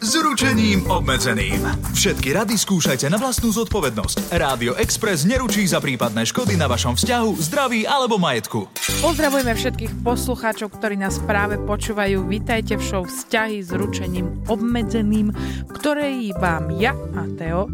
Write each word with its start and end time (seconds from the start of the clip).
s 0.00 0.12
ručením 0.20 0.84
obmedzeným. 0.92 1.64
Všetky 1.96 2.36
rady 2.36 2.60
skúšajte 2.60 3.08
na 3.08 3.16
vlastnú 3.16 3.48
zodpovednosť. 3.48 4.28
Rádio 4.36 4.76
Express 4.76 5.24
neručí 5.24 5.64
za 5.64 5.80
prípadné 5.80 6.28
škody 6.28 6.52
na 6.60 6.68
vašom 6.68 7.00
vzťahu, 7.00 7.30
zdraví 7.40 7.88
alebo 7.88 8.20
majetku. 8.20 8.68
Pozdravujeme 9.00 9.56
všetkých 9.56 9.92
poslucháčov, 10.04 10.76
ktorí 10.76 11.00
nás 11.00 11.16
práve 11.24 11.56
počúvajú. 11.56 12.28
Vítajte 12.28 12.76
v 12.76 12.82
show 12.84 13.02
Vzťahy 13.08 13.64
s 13.64 13.72
ručením 13.72 14.44
obmedzeným, 14.52 15.32
ktorej 15.72 16.36
vám 16.36 16.76
ja 16.76 16.92
a 17.16 17.24
Teo 17.40 17.70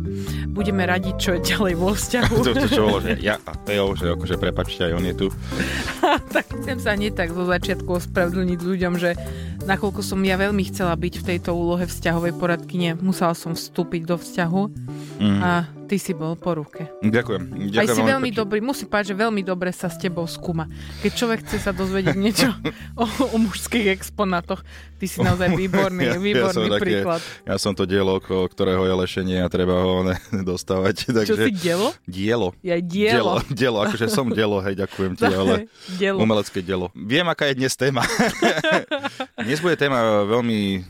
budeme 0.52 0.84
radiť, 0.84 1.14
čo 1.18 1.30
je 1.34 1.40
ďalej 1.42 1.74
vo 1.74 1.90
vzťahu. 1.96 2.34
To, 2.44 2.52
to 2.54 2.68
čo 2.68 2.82
bolo, 2.86 3.00
že 3.02 3.18
ja 3.18 3.40
a 3.42 3.52
Teo, 3.56 3.96
že 3.96 4.12
akože 4.14 4.36
prepačte, 4.36 4.86
aj 4.86 4.92
on 4.94 5.04
je 5.08 5.14
tu. 5.16 5.26
tak 6.36 6.46
chcem 6.62 6.78
sa 6.78 6.92
nie 6.94 7.10
tak 7.10 7.32
zo 7.32 7.48
začiatku 7.48 7.88
ospravedlniť 7.88 8.60
ľuďom, 8.60 8.92
že 9.00 9.16
nakoľko 9.64 10.00
som 10.04 10.20
ja 10.22 10.36
veľmi 10.36 10.62
chcela 10.68 10.92
byť 10.94 11.14
v 11.22 11.26
tejto 11.34 11.56
úlohe 11.56 11.86
vzťahovej 12.22 12.38
poradkyne, 12.38 12.90
musela 12.96 13.34
som 13.34 13.52
vstúpiť 13.52 14.06
do 14.06 14.14
vzťahu 14.14 14.62
Mm. 15.14 15.38
a 15.38 15.50
ty 15.86 15.98
si 15.98 16.10
bol 16.12 16.34
po 16.34 16.50
ruke. 16.52 16.90
Ďakujem. 16.98 17.42
Ďakujem 17.68 17.78
Aj 17.78 17.86
si 17.88 18.02
veľmi 18.02 18.30
pekne. 18.30 18.40
dobrý, 18.42 18.58
musím 18.58 18.86
povedať, 18.86 19.06
že 19.08 19.16
veľmi 19.16 19.42
dobre 19.44 19.70
sa 19.70 19.86
s 19.86 19.94
tebou 19.96 20.26
skúma. 20.26 20.66
Keď 20.98 21.10
človek 21.12 21.38
chce 21.42 21.58
sa 21.60 21.70
dozvedieť 21.70 22.16
niečo 22.16 22.50
o, 22.98 23.06
o 23.06 23.38
mužských 23.38 23.86
exponátoch, 23.92 24.66
ty 24.96 25.06
si 25.06 25.18
naozaj 25.18 25.54
výborný, 25.54 26.02
Ja- 26.04 26.12
ja 26.12 26.20
výborný 26.20 26.66
také- 26.68 26.82
príklad. 26.82 27.20
Ja 27.44 27.54
som 27.56 27.70
to 27.70 27.84
dielo, 27.84 28.18
ktorého 28.18 28.82
je 28.82 28.94
lešenie 28.96 29.38
a 29.38 29.48
treba 29.48 29.78
ho 29.78 30.02
ne, 30.04 30.18
dostávať. 30.50 31.06
Takže... 31.12 31.28
Čo 31.28 31.38
si 31.40 31.54
dielo? 31.54 31.88
Dielo. 32.04 32.48
Ja 32.60 32.74
dielo. 32.76 33.38
Dielo, 33.38 33.54
dielo, 33.54 33.78
akože 33.80 34.06
som 34.08 34.26
dielo, 34.28 34.58
hej, 34.60 34.74
ďakujem 34.76 35.12
ti, 35.14 35.22
ale 35.32 35.70
dielo. 35.92 36.18
umelecké 36.18 36.58
dielo. 36.60 36.90
Viem, 36.92 37.26
aká 37.26 37.46
je 37.46 37.54
dnes 37.56 37.70
téma. 37.72 38.02
dnes 39.36 39.58
bude 39.60 39.74
téma 39.76 40.02
veľmi, 40.24 40.82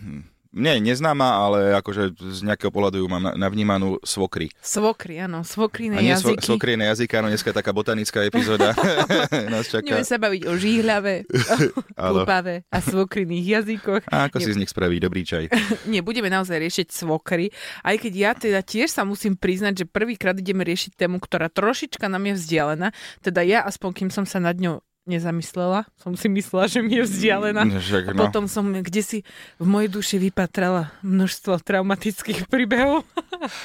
nie 0.52 0.84
neznáma, 0.84 1.28
ale 1.38 1.58
akože 1.74 2.12
z 2.12 2.40
nejakého 2.42 2.68
pohľadu 2.68 3.00
ju 3.00 3.06
mám 3.06 3.22
na- 3.22 3.36
navnímanú 3.38 3.96
svokry. 4.00 4.52
Svokry, 4.58 5.16
áno, 5.18 5.40
svokryné 5.40 5.96
A 5.96 6.00
nie 6.00 6.12
svo, 6.12 6.32
jazyky. 6.32 6.44
svokry 6.44 6.72
na 6.74 6.92
jazyka, 6.92 7.18
no 7.18 7.28
dneska 7.28 7.48
je 7.48 7.56
taká 7.56 7.72
botanická 7.72 8.20
epizóda. 8.22 8.76
Nás 9.52 9.66
čaká. 9.66 10.00
Sa 10.02 10.16
baviť 10.16 10.42
o 10.44 10.54
žíhľave, 10.54 11.24
Áno. 11.96 12.22
klupave 12.22 12.68
a 12.68 12.78
svokryných 12.78 13.46
jazykoch. 13.60 14.02
A 14.06 14.28
ako 14.28 14.38
si 14.38 14.52
z 14.52 14.60
nich 14.60 14.68
spraví 14.68 14.96
dobrý 14.98 15.22
čaj. 15.22 15.48
Nie, 15.90 16.00
budeme 16.00 16.28
naozaj 16.28 16.60
riešiť 16.60 16.88
svokry. 16.92 17.48
Aj 17.80 17.96
keď 17.96 18.12
ja 18.12 18.30
teda 18.32 18.60
tiež 18.60 18.88
sa 18.88 19.02
musím 19.02 19.34
priznať, 19.34 19.82
že 19.82 19.84
prvýkrát 19.84 20.36
ideme 20.36 20.62
riešiť 20.62 20.94
tému, 20.94 21.16
ktorá 21.16 21.48
trošička 21.48 22.06
nám 22.06 22.28
je 22.28 22.34
vzdialená. 22.36 22.88
Teda 23.18 23.40
ja, 23.40 23.64
aspoň 23.64 23.90
kým 23.94 24.10
som 24.10 24.22
sa 24.22 24.36
nad 24.36 24.54
ňou 24.54 24.84
nezamyslela, 25.02 25.82
som 25.98 26.14
si 26.14 26.30
myslela, 26.30 26.70
že 26.70 26.78
mi 26.78 26.94
je 26.94 27.02
vzdialená. 27.02 27.66
Však, 27.66 28.02
A 28.10 28.12
no. 28.14 28.22
potom 28.26 28.46
som 28.46 28.62
kde 28.70 29.02
si 29.02 29.18
v 29.58 29.66
mojej 29.66 29.90
duši 29.90 30.16
vypatrala 30.22 30.94
množstvo 31.02 31.58
traumatických 31.62 32.46
príbehov. 32.46 33.02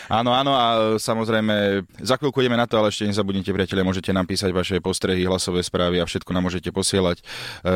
Áno, 0.09 0.33
áno 0.33 0.57
a 0.57 0.97
samozrejme 0.97 1.85
za 2.01 2.17
chvíľku 2.17 2.41
ideme 2.41 2.57
na 2.57 2.65
to, 2.65 2.81
ale 2.81 2.89
ešte 2.89 3.05
nezabudnite 3.05 3.53
priatelia, 3.53 3.85
môžete 3.85 4.09
nám 4.09 4.25
písať 4.25 4.49
vaše 4.49 4.81
postrehy, 4.81 5.21
hlasové 5.29 5.61
správy 5.61 6.01
a 6.01 6.09
všetko 6.09 6.33
nám 6.33 6.49
môžete 6.49 6.73
posielať 6.73 7.21
e, 7.21 7.23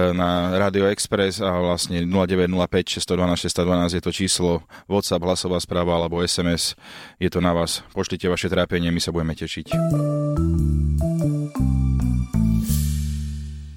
na 0.10 0.58
Radio 0.58 0.90
Express 0.90 1.46
a 1.46 1.62
vlastne 1.62 2.02
0905 2.10 3.06
612 3.06 3.54
612 3.54 3.94
je 3.94 4.02
to 4.02 4.10
číslo 4.10 4.52
WhatsApp, 4.90 5.22
hlasová 5.22 5.62
správa 5.62 5.94
alebo 5.94 6.26
SMS. 6.26 6.74
Je 7.22 7.30
to 7.30 7.38
na 7.38 7.54
vás. 7.54 7.86
Pošlite 7.94 8.26
vaše 8.26 8.50
trápenie, 8.50 8.90
my 8.90 8.98
sa 8.98 9.14
budeme 9.14 9.38
tešiť. 9.38 9.70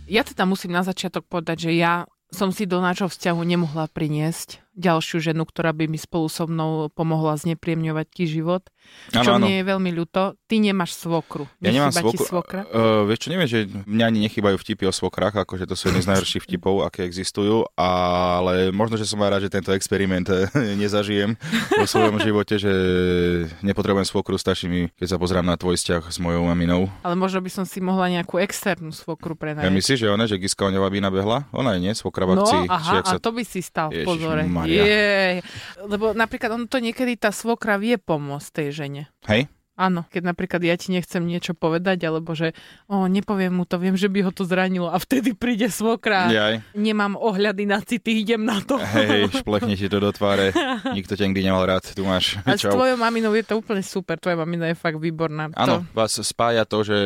Ja 0.04 0.24
teda 0.24 0.44
musím 0.48 0.72
na 0.72 0.84
začiatok 0.84 1.28
povedať, 1.28 1.68
že 1.68 1.72
ja 1.76 2.04
som 2.32 2.50
si 2.50 2.66
do 2.66 2.80
nášho 2.82 3.08
vzťahu 3.08 3.40
nemohla 3.44 3.88
priniesť 3.92 4.63
ďalšiu 4.74 5.22
ženu, 5.22 5.42
ktorá 5.42 5.70
by 5.70 5.86
mi 5.86 5.96
spolu 5.96 6.26
so 6.26 6.44
mnou 6.44 6.90
pomohla 6.90 7.34
znepríjemňovať 7.34 8.06
ti 8.10 8.24
život. 8.26 8.66
Čo 9.08 9.38
mne 9.38 9.58
je 9.58 9.64
veľmi 9.64 9.90
ľúto. 9.90 10.36
Ty 10.44 10.54
nemáš 10.58 10.94
svokru. 10.94 11.48
Ja 11.58 11.70
nemám 11.70 11.88
Nechýba 11.88 12.02
svokru. 12.04 12.24
svokra? 12.26 12.60
Uh, 12.68 13.06
vieš 13.06 13.18
čo, 13.20 13.28
neviem, 13.30 13.46
že 13.46 13.58
mňa 13.66 14.04
ani 14.04 14.18
nechybajú 14.22 14.56
vtipy 14.56 14.84
o 14.84 14.92
svokrách, 14.92 15.34
akože 15.40 15.64
to 15.64 15.72
sú 15.72 15.88
jedny 15.88 16.02
z 16.02 16.10
najhorších 16.10 16.44
vtipov, 16.44 16.82
aké 16.82 17.02
existujú, 17.02 17.64
ale 17.74 18.68
možno, 18.70 18.94
že 18.94 19.06
som 19.06 19.18
aj 19.18 19.30
rád, 19.30 19.42
že 19.42 19.54
tento 19.54 19.70
experiment 19.70 20.28
nezažijem 20.82 21.38
vo 21.70 21.86
svojom 21.86 22.20
živote, 22.20 22.58
že 22.58 22.72
nepotrebujem 23.60 24.04
svokru, 24.04 24.36
stačí 24.36 24.66
mi, 24.66 24.90
keď 24.92 25.06
sa 25.06 25.16
pozrám 25.16 25.44
na 25.44 25.56
tvoj 25.56 25.74
vzťah 25.74 26.02
s 26.10 26.18
mojou 26.18 26.44
maminou. 26.44 26.90
Ale 27.00 27.14
možno 27.14 27.40
by 27.40 27.50
som 27.50 27.64
si 27.64 27.80
mohla 27.80 28.10
nejakú 28.10 28.36
externú 28.36 28.90
svokru 28.90 29.32
Ja 29.34 29.40
prenajať. 29.40 29.72
myslíš, 29.72 29.98
že 29.98 30.08
ona, 30.08 30.24
že 30.26 30.36
Giska 30.36 30.66
by 30.66 30.98
nabehla? 31.00 31.46
Ona 31.52 31.76
je, 31.76 31.88
nie? 31.88 31.92
Svokra 31.94 32.26
v 32.26 32.34
No, 32.34 32.42
akcii. 32.42 32.60
či 32.64 32.68
aha, 32.68 32.94
sa... 33.00 33.16
a 33.16 33.22
to 33.22 33.30
by 33.30 33.42
si 33.44 33.60
stal 33.62 33.88
v 33.88 34.02
Ježiš 34.02 34.08
pozore. 34.08 34.42
Maria. 34.64 34.82
Jej. 34.82 35.36
Lebo 35.84 36.16
napríklad 36.16 36.50
on 36.56 36.64
to 36.66 36.80
niekedy 36.80 37.20
tá 37.20 37.30
svokra 37.30 37.76
vie 37.76 38.00
pomôcť 38.00 38.48
tej 38.50 38.68
žene. 38.72 39.02
Hej? 39.28 39.46
Áno, 39.74 40.06
keď 40.06 40.22
napríklad 40.30 40.62
ja 40.62 40.78
ti 40.78 40.94
nechcem 40.94 41.26
niečo 41.26 41.50
povedať, 41.50 42.06
alebo 42.06 42.30
že 42.38 42.54
o, 42.86 43.10
nepoviem 43.10 43.50
mu 43.50 43.66
to, 43.66 43.82
viem, 43.82 43.98
že 43.98 44.06
by 44.06 44.22
ho 44.22 44.30
to 44.30 44.46
zranilo 44.46 44.86
a 44.86 45.02
vtedy 45.02 45.34
príde 45.34 45.66
svokra. 45.66 46.30
Jaj. 46.30 46.78
Nemám 46.78 47.18
ohľady 47.18 47.66
na 47.66 47.82
city, 47.82 48.22
idem 48.22 48.46
na 48.46 48.62
to. 48.62 48.78
Hej, 48.78 49.34
šplechne 49.42 49.74
ti 49.74 49.90
to 49.90 49.98
do 49.98 50.14
tváre. 50.14 50.54
Nikto 50.94 51.18
ťa 51.18 51.26
nikdy 51.26 51.42
nemal 51.42 51.66
rád. 51.66 51.90
Tu 51.90 52.06
máš. 52.06 52.38
A 52.46 52.54
s 52.54 52.62
Čau. 52.62 52.78
tvojou 52.78 52.94
maminou 52.94 53.34
je 53.34 53.42
to 53.42 53.58
úplne 53.58 53.82
super, 53.82 54.14
tvoja 54.14 54.38
mamina 54.38 54.70
je 54.70 54.78
fakt 54.78 54.94
výborná. 55.02 55.50
Áno, 55.58 55.82
To, 55.82 55.90
vás 55.90 56.22
spája 56.22 56.62
to, 56.62 56.86
že 56.86 56.96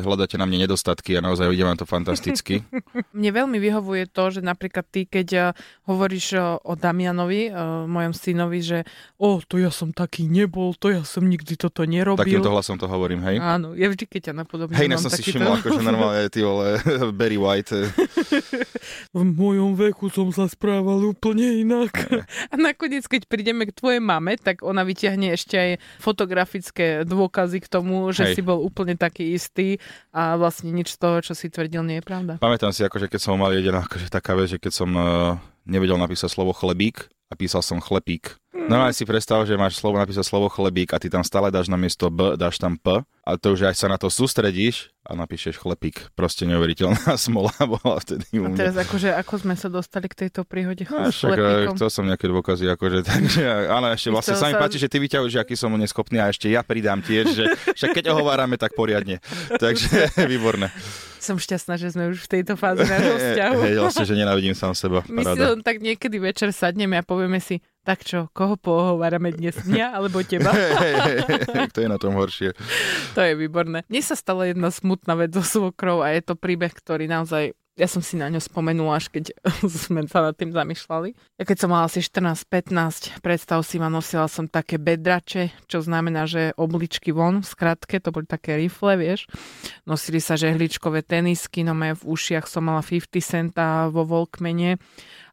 hľadáte 0.00 0.40
na 0.40 0.48
mne 0.48 0.64
nedostatky 0.64 1.12
a 1.16 1.20
naozaj 1.20 1.52
ide 1.52 1.68
vám 1.68 1.76
to 1.76 1.84
fantasticky. 1.84 2.64
mne 3.18 3.30
veľmi 3.36 3.60
vyhovuje 3.60 4.08
to, 4.08 4.32
že 4.32 4.40
napríklad 4.40 4.88
ty, 4.88 5.04
keď 5.04 5.28
eh, 5.36 5.44
hovoríš 5.84 6.26
eh, 6.36 6.40
o 6.40 6.72
Damianovi, 6.72 7.48
eh, 7.48 7.54
mojom 7.84 8.16
synovi, 8.16 8.64
že 8.64 8.78
o, 9.20 9.44
to 9.44 9.60
ja 9.60 9.68
som 9.68 9.92
taký 9.92 10.24
nebol, 10.24 10.72
to 10.72 10.88
ja 10.88 11.04
som 11.04 11.28
nikdy 11.28 11.60
toto 11.60 11.84
nerobil. 11.84 12.13
Takýmto 12.18 12.50
hlasom 12.50 12.76
to 12.78 12.86
hovorím, 12.86 13.20
hej? 13.26 13.36
Áno, 13.38 13.74
ja 13.74 13.90
vždy, 13.90 14.04
keď 14.06 14.20
ťa 14.30 14.34
napodobňujem, 14.44 14.80
Hej, 14.80 14.88
mám 14.90 15.02
som 15.02 15.10
si 15.10 15.22
všimol, 15.22 15.58
akože 15.58 15.80
normálne, 15.82 16.26
ty 16.30 16.40
vole, 16.42 16.78
Barry 17.18 17.38
White. 17.38 17.72
eh, 17.74 17.88
V 19.14 19.22
mojom 19.22 19.74
veku 19.78 20.10
som 20.10 20.28
sa 20.30 20.46
správal 20.46 21.02
úplne 21.04 21.62
inak. 21.62 21.94
A 22.50 22.54
nakoniec, 22.58 23.06
keď 23.06 23.26
prídeme 23.26 23.64
k 23.68 23.72
tvojej 23.74 24.00
mame, 24.02 24.36
tak 24.36 24.62
ona 24.66 24.82
vyťahne 24.82 25.34
ešte 25.34 25.54
aj 25.54 25.70
fotografické 26.02 27.02
dôkazy 27.06 27.58
k 27.62 27.66
tomu, 27.70 28.10
že 28.10 28.30
Hej. 28.30 28.34
si 28.38 28.42
bol 28.42 28.62
úplne 28.62 28.94
taký 28.94 29.34
istý 29.34 29.78
a 30.10 30.34
vlastne 30.38 30.70
nič 30.70 30.94
z 30.94 30.98
toho, 31.00 31.16
čo 31.22 31.32
si 31.34 31.50
tvrdil, 31.50 31.82
nie 31.82 31.98
je 32.00 32.04
pravda. 32.04 32.32
Pamätám 32.38 32.70
si, 32.70 32.82
akože 32.82 33.10
keď 33.10 33.20
som 33.20 33.38
mal 33.38 33.52
jeden, 33.54 33.74
akože 33.74 34.10
taká 34.10 34.34
vec, 34.34 34.54
že 34.54 34.58
keď 34.58 34.72
som 34.72 34.90
uh, 34.94 35.34
nevedel 35.64 35.96
napísať 35.96 36.30
slovo 36.30 36.52
chlebík 36.52 37.08
a 37.30 37.34
písal 37.34 37.64
som 37.64 37.80
chlepík. 37.80 38.36
Normálne 38.64 38.96
si 38.96 39.04
predstav, 39.04 39.44
že 39.44 39.60
máš 39.60 39.76
slovo 39.76 40.00
napísať 40.00 40.24
slovo 40.24 40.48
chlebík 40.48 40.96
a 40.96 41.00
ty 41.02 41.12
tam 41.12 41.20
stále 41.20 41.52
dáš 41.52 41.68
na 41.68 41.76
miesto 41.76 42.08
B, 42.08 42.32
dáš 42.40 42.56
tam 42.56 42.80
P 42.80 43.04
a 43.04 43.30
to 43.36 43.52
už 43.52 43.68
aj 43.68 43.76
sa 43.76 43.92
na 43.92 44.00
to 44.00 44.08
sústredíš 44.08 44.93
a 45.04 45.12
napíšeš 45.14 45.56
chlepík. 45.56 46.08
Proste 46.12 46.44
neuveriteľná 46.44 46.96
smola 47.20 47.52
bola 47.60 48.00
vtedy 48.00 48.24
u 48.34 48.44
A 48.44 48.48
mňa. 48.48 48.56
teraz 48.56 48.74
akože, 48.74 49.12
ako 49.14 49.34
sme 49.38 49.54
sa 49.54 49.68
dostali 49.68 50.08
k 50.08 50.26
tejto 50.26 50.42
príhode 50.42 50.84
A 50.86 51.08
s 51.08 51.20
však 51.20 51.36
eh, 51.36 51.68
chcel 51.70 51.88
som 51.88 52.04
nejaké 52.04 52.24
dôkazy, 52.24 52.64
akože, 52.66 53.04
takže, 53.10 53.42
ale 53.68 53.92
ešte 53.92 54.08
vlastne 54.08 54.34
sa 54.34 54.48
mi 54.48 54.56
sa- 54.56 54.60
páči, 54.60 54.76
že 54.76 54.88
ty 54.88 54.96
vyťahuješ, 54.96 55.30
že 55.30 55.40
aký 55.40 55.54
som 55.54 55.68
neschopný 55.70 56.18
a 56.18 56.32
ešte 56.32 56.48
ja 56.48 56.60
pridám 56.60 56.98
tiež, 56.98 57.24
že 57.28 57.44
však 57.70 57.90
keď 57.94 58.16
ohovárame, 58.16 58.56
tak 58.56 58.72
poriadne. 58.72 59.20
Takže 59.52 60.08
výborné. 60.24 60.72
Som 61.18 61.40
šťastná, 61.40 61.80
že 61.80 61.88
sme 61.88 62.12
už 62.12 62.20
v 62.20 62.30
tejto 62.30 62.52
fáze 62.52 62.84
nášho 62.84 63.16
vzťahu. 63.16 63.58
Hej, 63.64 63.76
vlastne, 63.80 64.04
že 64.04 64.12
nenávidím 64.14 64.52
sám 64.52 64.76
seba. 64.76 65.00
My 65.06 65.24
si 65.24 65.32
Paráda. 65.32 65.56
len 65.56 65.60
tak 65.60 65.80
niekedy 65.80 66.20
večer 66.20 66.52
sadneme 66.52 67.00
a 67.00 67.02
povieme 67.02 67.40
si, 67.40 67.64
tak 67.80 68.04
čo, 68.04 68.28
koho 68.30 68.56
pohovárame 68.56 69.32
dnes, 69.32 69.56
mňa 69.64 69.96
alebo 69.96 70.20
teba? 70.20 70.52
Hej, 70.52 70.72
hej, 70.76 71.16
hej, 71.24 71.68
to 71.72 71.80
je 71.80 71.88
na 71.88 71.96
tom 71.96 72.12
horšie. 72.12 72.52
To 73.12 73.20
je 73.20 73.32
výborné. 73.34 73.88
Mne 73.88 74.02
sa 74.04 74.12
stala 74.14 74.44
jedna 74.44 74.68
smutná 74.68 74.93
vec 75.18 75.34
so 75.34 75.42
svokrou 75.42 76.06
a 76.06 76.14
je 76.14 76.22
to 76.22 76.38
príbeh, 76.38 76.70
ktorý 76.70 77.10
naozaj 77.10 77.58
Ja 77.74 77.90
som 77.90 78.06
si 78.06 78.14
na 78.14 78.30
ňo 78.30 78.38
spomenula, 78.38 79.02
až 79.02 79.10
keď 79.10 79.34
sme 79.86 80.06
sa 80.06 80.22
nad 80.22 80.38
tým 80.38 80.54
zamýšľali. 80.54 81.18
Ja 81.38 81.44
keď 81.44 81.56
som 81.58 81.74
mala 81.74 81.90
asi 81.90 81.98
14-15, 81.98 83.18
predstav 83.18 83.66
si 83.66 83.82
ma, 83.82 83.90
nosila 83.90 84.30
som 84.30 84.46
také 84.46 84.78
bedrače, 84.78 85.50
čo 85.66 85.82
znamená, 85.82 86.30
že 86.30 86.54
obličky 86.54 87.10
von, 87.10 87.42
v 87.42 87.46
skratke, 87.50 87.98
to 87.98 88.14
boli 88.14 88.30
také 88.30 88.54
rifle, 88.62 88.94
vieš. 88.94 89.26
Nosili 89.90 90.22
sa 90.22 90.38
žehličkové 90.38 91.02
tenisky, 91.02 91.66
no 91.66 91.74
v 91.74 91.98
ušiach 91.98 92.46
som 92.46 92.70
mala 92.70 92.78
50 92.78 93.10
centa 93.18 93.90
vo 93.90 94.06
Volkmene 94.06 94.78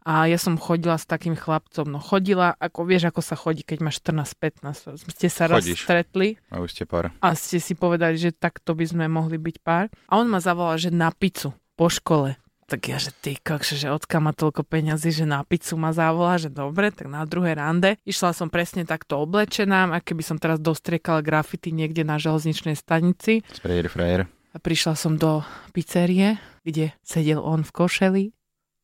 a 0.02 0.26
ja 0.26 0.42
som 0.42 0.58
chodila 0.58 0.98
s 0.98 1.06
takým 1.06 1.38
chlapcom. 1.38 1.86
No 1.86 2.02
chodila, 2.02 2.58
ako 2.58 2.90
vieš, 2.90 3.14
ako 3.14 3.22
sa 3.22 3.38
chodí, 3.38 3.62
keď 3.62 3.86
máš 3.86 4.02
14-15. 4.02 5.06
Ste 5.14 5.30
sa 5.30 5.46
raz 5.46 5.62
Chodíš. 5.62 5.86
stretli 5.86 6.42
A 6.50 6.58
už 6.58 6.74
ste 6.74 6.90
pár. 6.90 7.14
a 7.22 7.28
ste 7.38 7.62
si 7.62 7.78
povedali, 7.78 8.18
že 8.18 8.34
takto 8.34 8.74
by 8.74 8.86
sme 8.90 9.06
mohli 9.06 9.38
byť 9.38 9.56
pár. 9.62 9.94
A 10.10 10.18
on 10.18 10.26
ma 10.26 10.42
zavolal, 10.42 10.82
že 10.82 10.90
na 10.90 11.14
pizzu 11.14 11.54
po 11.76 11.88
škole. 11.92 12.40
Tak 12.72 12.88
ja, 12.88 12.96
že 13.04 13.12
ty 13.12 13.36
kokš, 13.36 13.84
že 13.84 13.92
odkiaľ 13.92 14.22
má 14.24 14.32
toľko 14.32 14.64
peňazí, 14.64 15.12
že 15.12 15.28
na 15.28 15.44
pizzu 15.44 15.76
ma 15.76 15.92
zavolá, 15.92 16.40
že 16.40 16.48
dobre, 16.48 16.88
tak 16.96 17.12
na 17.12 17.28
druhé 17.28 17.52
rande. 17.52 18.00
Išla 18.08 18.32
som 18.32 18.48
presne 18.48 18.88
takto 18.88 19.20
oblečená, 19.20 19.92
a 19.92 20.00
keby 20.00 20.24
som 20.24 20.40
teraz 20.40 20.56
dostriekala 20.64 21.20
grafity 21.20 21.76
niekde 21.76 22.08
na 22.08 22.16
železničnej 22.16 22.80
stanici. 22.80 23.44
Sprayer, 23.52 23.92
frajer. 23.92 24.24
A 24.56 24.58
prišla 24.64 24.96
som 24.96 25.20
do 25.20 25.44
pizzerie, 25.76 26.40
kde 26.64 26.96
sedel 27.04 27.44
on 27.44 27.68
v 27.68 27.72
košeli 27.76 28.24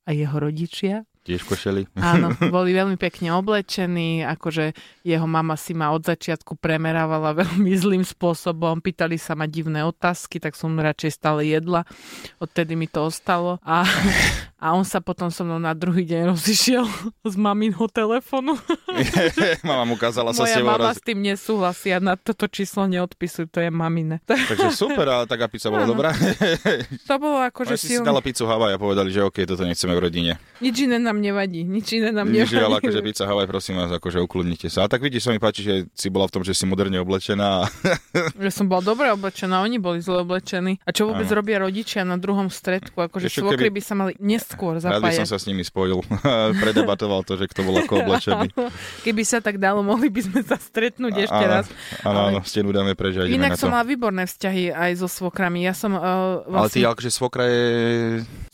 a 0.04 0.12
jeho 0.12 0.36
rodičia. 0.36 1.08
Tiež 1.28 1.44
košeli. 1.44 1.92
Áno, 2.00 2.32
boli 2.56 2.72
veľmi 2.72 2.96
pekne 2.96 3.36
oblečení, 3.36 4.24
akože 4.24 4.72
jeho 5.04 5.28
mama 5.28 5.60
si 5.60 5.76
ma 5.76 5.92
od 5.92 6.08
začiatku 6.08 6.56
premerávala 6.56 7.36
veľmi 7.36 7.68
zlým 7.76 8.08
spôsobom, 8.08 8.80
pýtali 8.80 9.20
sa 9.20 9.36
ma 9.36 9.44
divné 9.44 9.84
otázky, 9.84 10.40
tak 10.40 10.56
som 10.56 10.80
radšej 10.80 11.12
stále 11.20 11.44
jedla, 11.44 11.84
odtedy 12.40 12.80
mi 12.80 12.88
to 12.88 13.12
ostalo 13.12 13.60
a, 13.60 13.84
a 14.58 14.74
on 14.74 14.82
sa 14.82 14.98
potom 14.98 15.30
so 15.30 15.42
mnou 15.42 15.58
na 15.58 15.72
druhý 15.72 16.02
deň 16.02 16.34
rozišiel 16.34 16.82
z 17.24 17.36
maminho 17.36 17.86
telefonu. 17.88 18.58
mama 19.64 19.84
mu 19.84 19.94
ukázala 19.94 20.32
sa 20.32 20.44
s 20.44 20.44
Moja 20.44 20.56
tebou 20.58 20.74
mama 20.74 20.90
raz. 20.90 20.98
s 20.98 21.02
tým 21.02 21.20
nesúhlasí 21.20 21.90
a 21.90 22.00
na 22.00 22.14
toto 22.14 22.46
číslo 22.46 22.86
neodpisujú, 22.86 23.46
to 23.48 23.60
je 23.60 23.70
mamine. 23.70 24.18
Takže 24.50 24.70
super, 24.72 25.06
ale 25.06 25.24
taká 25.24 25.46
pizza 25.46 25.70
bola 25.70 25.86
dobrá. 25.86 26.10
To 27.06 27.14
bolo 27.16 27.38
akože 27.44 27.74
Oni 27.74 27.80
si 27.80 27.88
silné. 27.94 28.04
dala 28.04 28.18
pizzu 28.20 28.44
Havaj 28.44 28.74
a 28.74 28.80
povedali, 28.80 29.10
že 29.10 29.22
OK, 29.22 29.46
toto 29.46 29.62
nechceme 29.62 29.94
v 29.94 30.02
rodine. 30.02 30.32
Nič 30.58 30.76
iné 30.80 30.98
nám 30.98 31.18
nevadí, 31.18 31.62
nič 31.62 31.94
iné 31.94 32.10
nám 32.10 32.26
Nič, 32.26 32.50
nevadí. 32.50 32.58
ale 32.60 32.76
akože 32.82 33.00
pizza 33.02 33.24
Havaj, 33.24 33.46
prosím 33.46 33.78
vás, 33.78 33.92
akože 33.92 34.18
ukludnite 34.20 34.68
sa. 34.68 34.84
A 34.84 34.88
tak 34.88 35.00
vidíš, 35.00 35.24
sa 35.24 35.32
mi 35.32 35.40
páči, 35.40 35.62
že 35.62 35.74
si 35.92 36.10
bola 36.10 36.26
v 36.26 36.34
tom, 36.34 36.42
že 36.42 36.52
si 36.52 36.66
moderne 36.66 36.98
oblečená. 36.98 37.70
Ja 38.36 38.50
som 38.50 38.66
bola 38.66 38.82
dobre 38.82 39.10
oblečená, 39.10 39.62
oni 39.62 39.78
boli 39.78 40.00
zle 40.00 40.22
oblečení. 40.22 40.82
A 40.82 40.90
čo 40.90 41.06
vôbec 41.06 41.26
Áno. 41.26 41.38
robia 41.38 41.58
rodičia 41.60 42.02
na 42.02 42.16
druhom 42.16 42.48
stredku? 42.48 42.98
Akože 43.00 43.30
svokry 43.30 43.70
keby- 43.70 43.76
by 43.76 43.82
sa 43.84 43.94
mali 43.94 44.14
neskôr 44.48 44.80
Rád 44.80 45.04
by 45.04 45.12
som 45.12 45.28
sa 45.28 45.36
s 45.36 45.44
nimi 45.44 45.68
spojil. 45.68 46.00
Predebatoval 46.64 47.28
to, 47.28 47.36
že 47.36 47.52
kto 47.52 47.68
bol 47.68 47.76
ako 47.76 48.08
oblečený. 48.08 48.48
Keby 49.06 49.24
sa 49.28 49.44
tak 49.44 49.60
dalo, 49.60 49.84
mohli 49.84 50.08
by 50.08 50.22
sme 50.24 50.42
sa 50.48 50.56
stretnúť 50.56 51.28
ešte 51.28 51.44
Áno, 51.44 51.52
raz. 51.52 51.66
Áno, 52.08 52.20
Ale- 52.24 52.30
áno, 52.32 52.40
stenu 52.48 52.72
dáme 52.72 52.96
preč 52.96 53.20
a 53.20 53.28
Inak 53.28 53.54
na 53.54 53.60
som 53.60 53.68
to. 53.68 53.74
mala 53.76 53.84
výborné 53.84 54.24
vzťahy 54.24 54.72
aj 54.72 54.92
so 55.04 55.08
svokrami. 55.12 55.68
Ja 55.68 55.76
som 55.76 55.92
uh, 56.00 56.48
Ale 56.48 56.72
ty, 56.72 56.80
vlastne... 56.80 56.96
akože 56.96 57.12
svokra 57.12 57.46
je... 57.52 57.66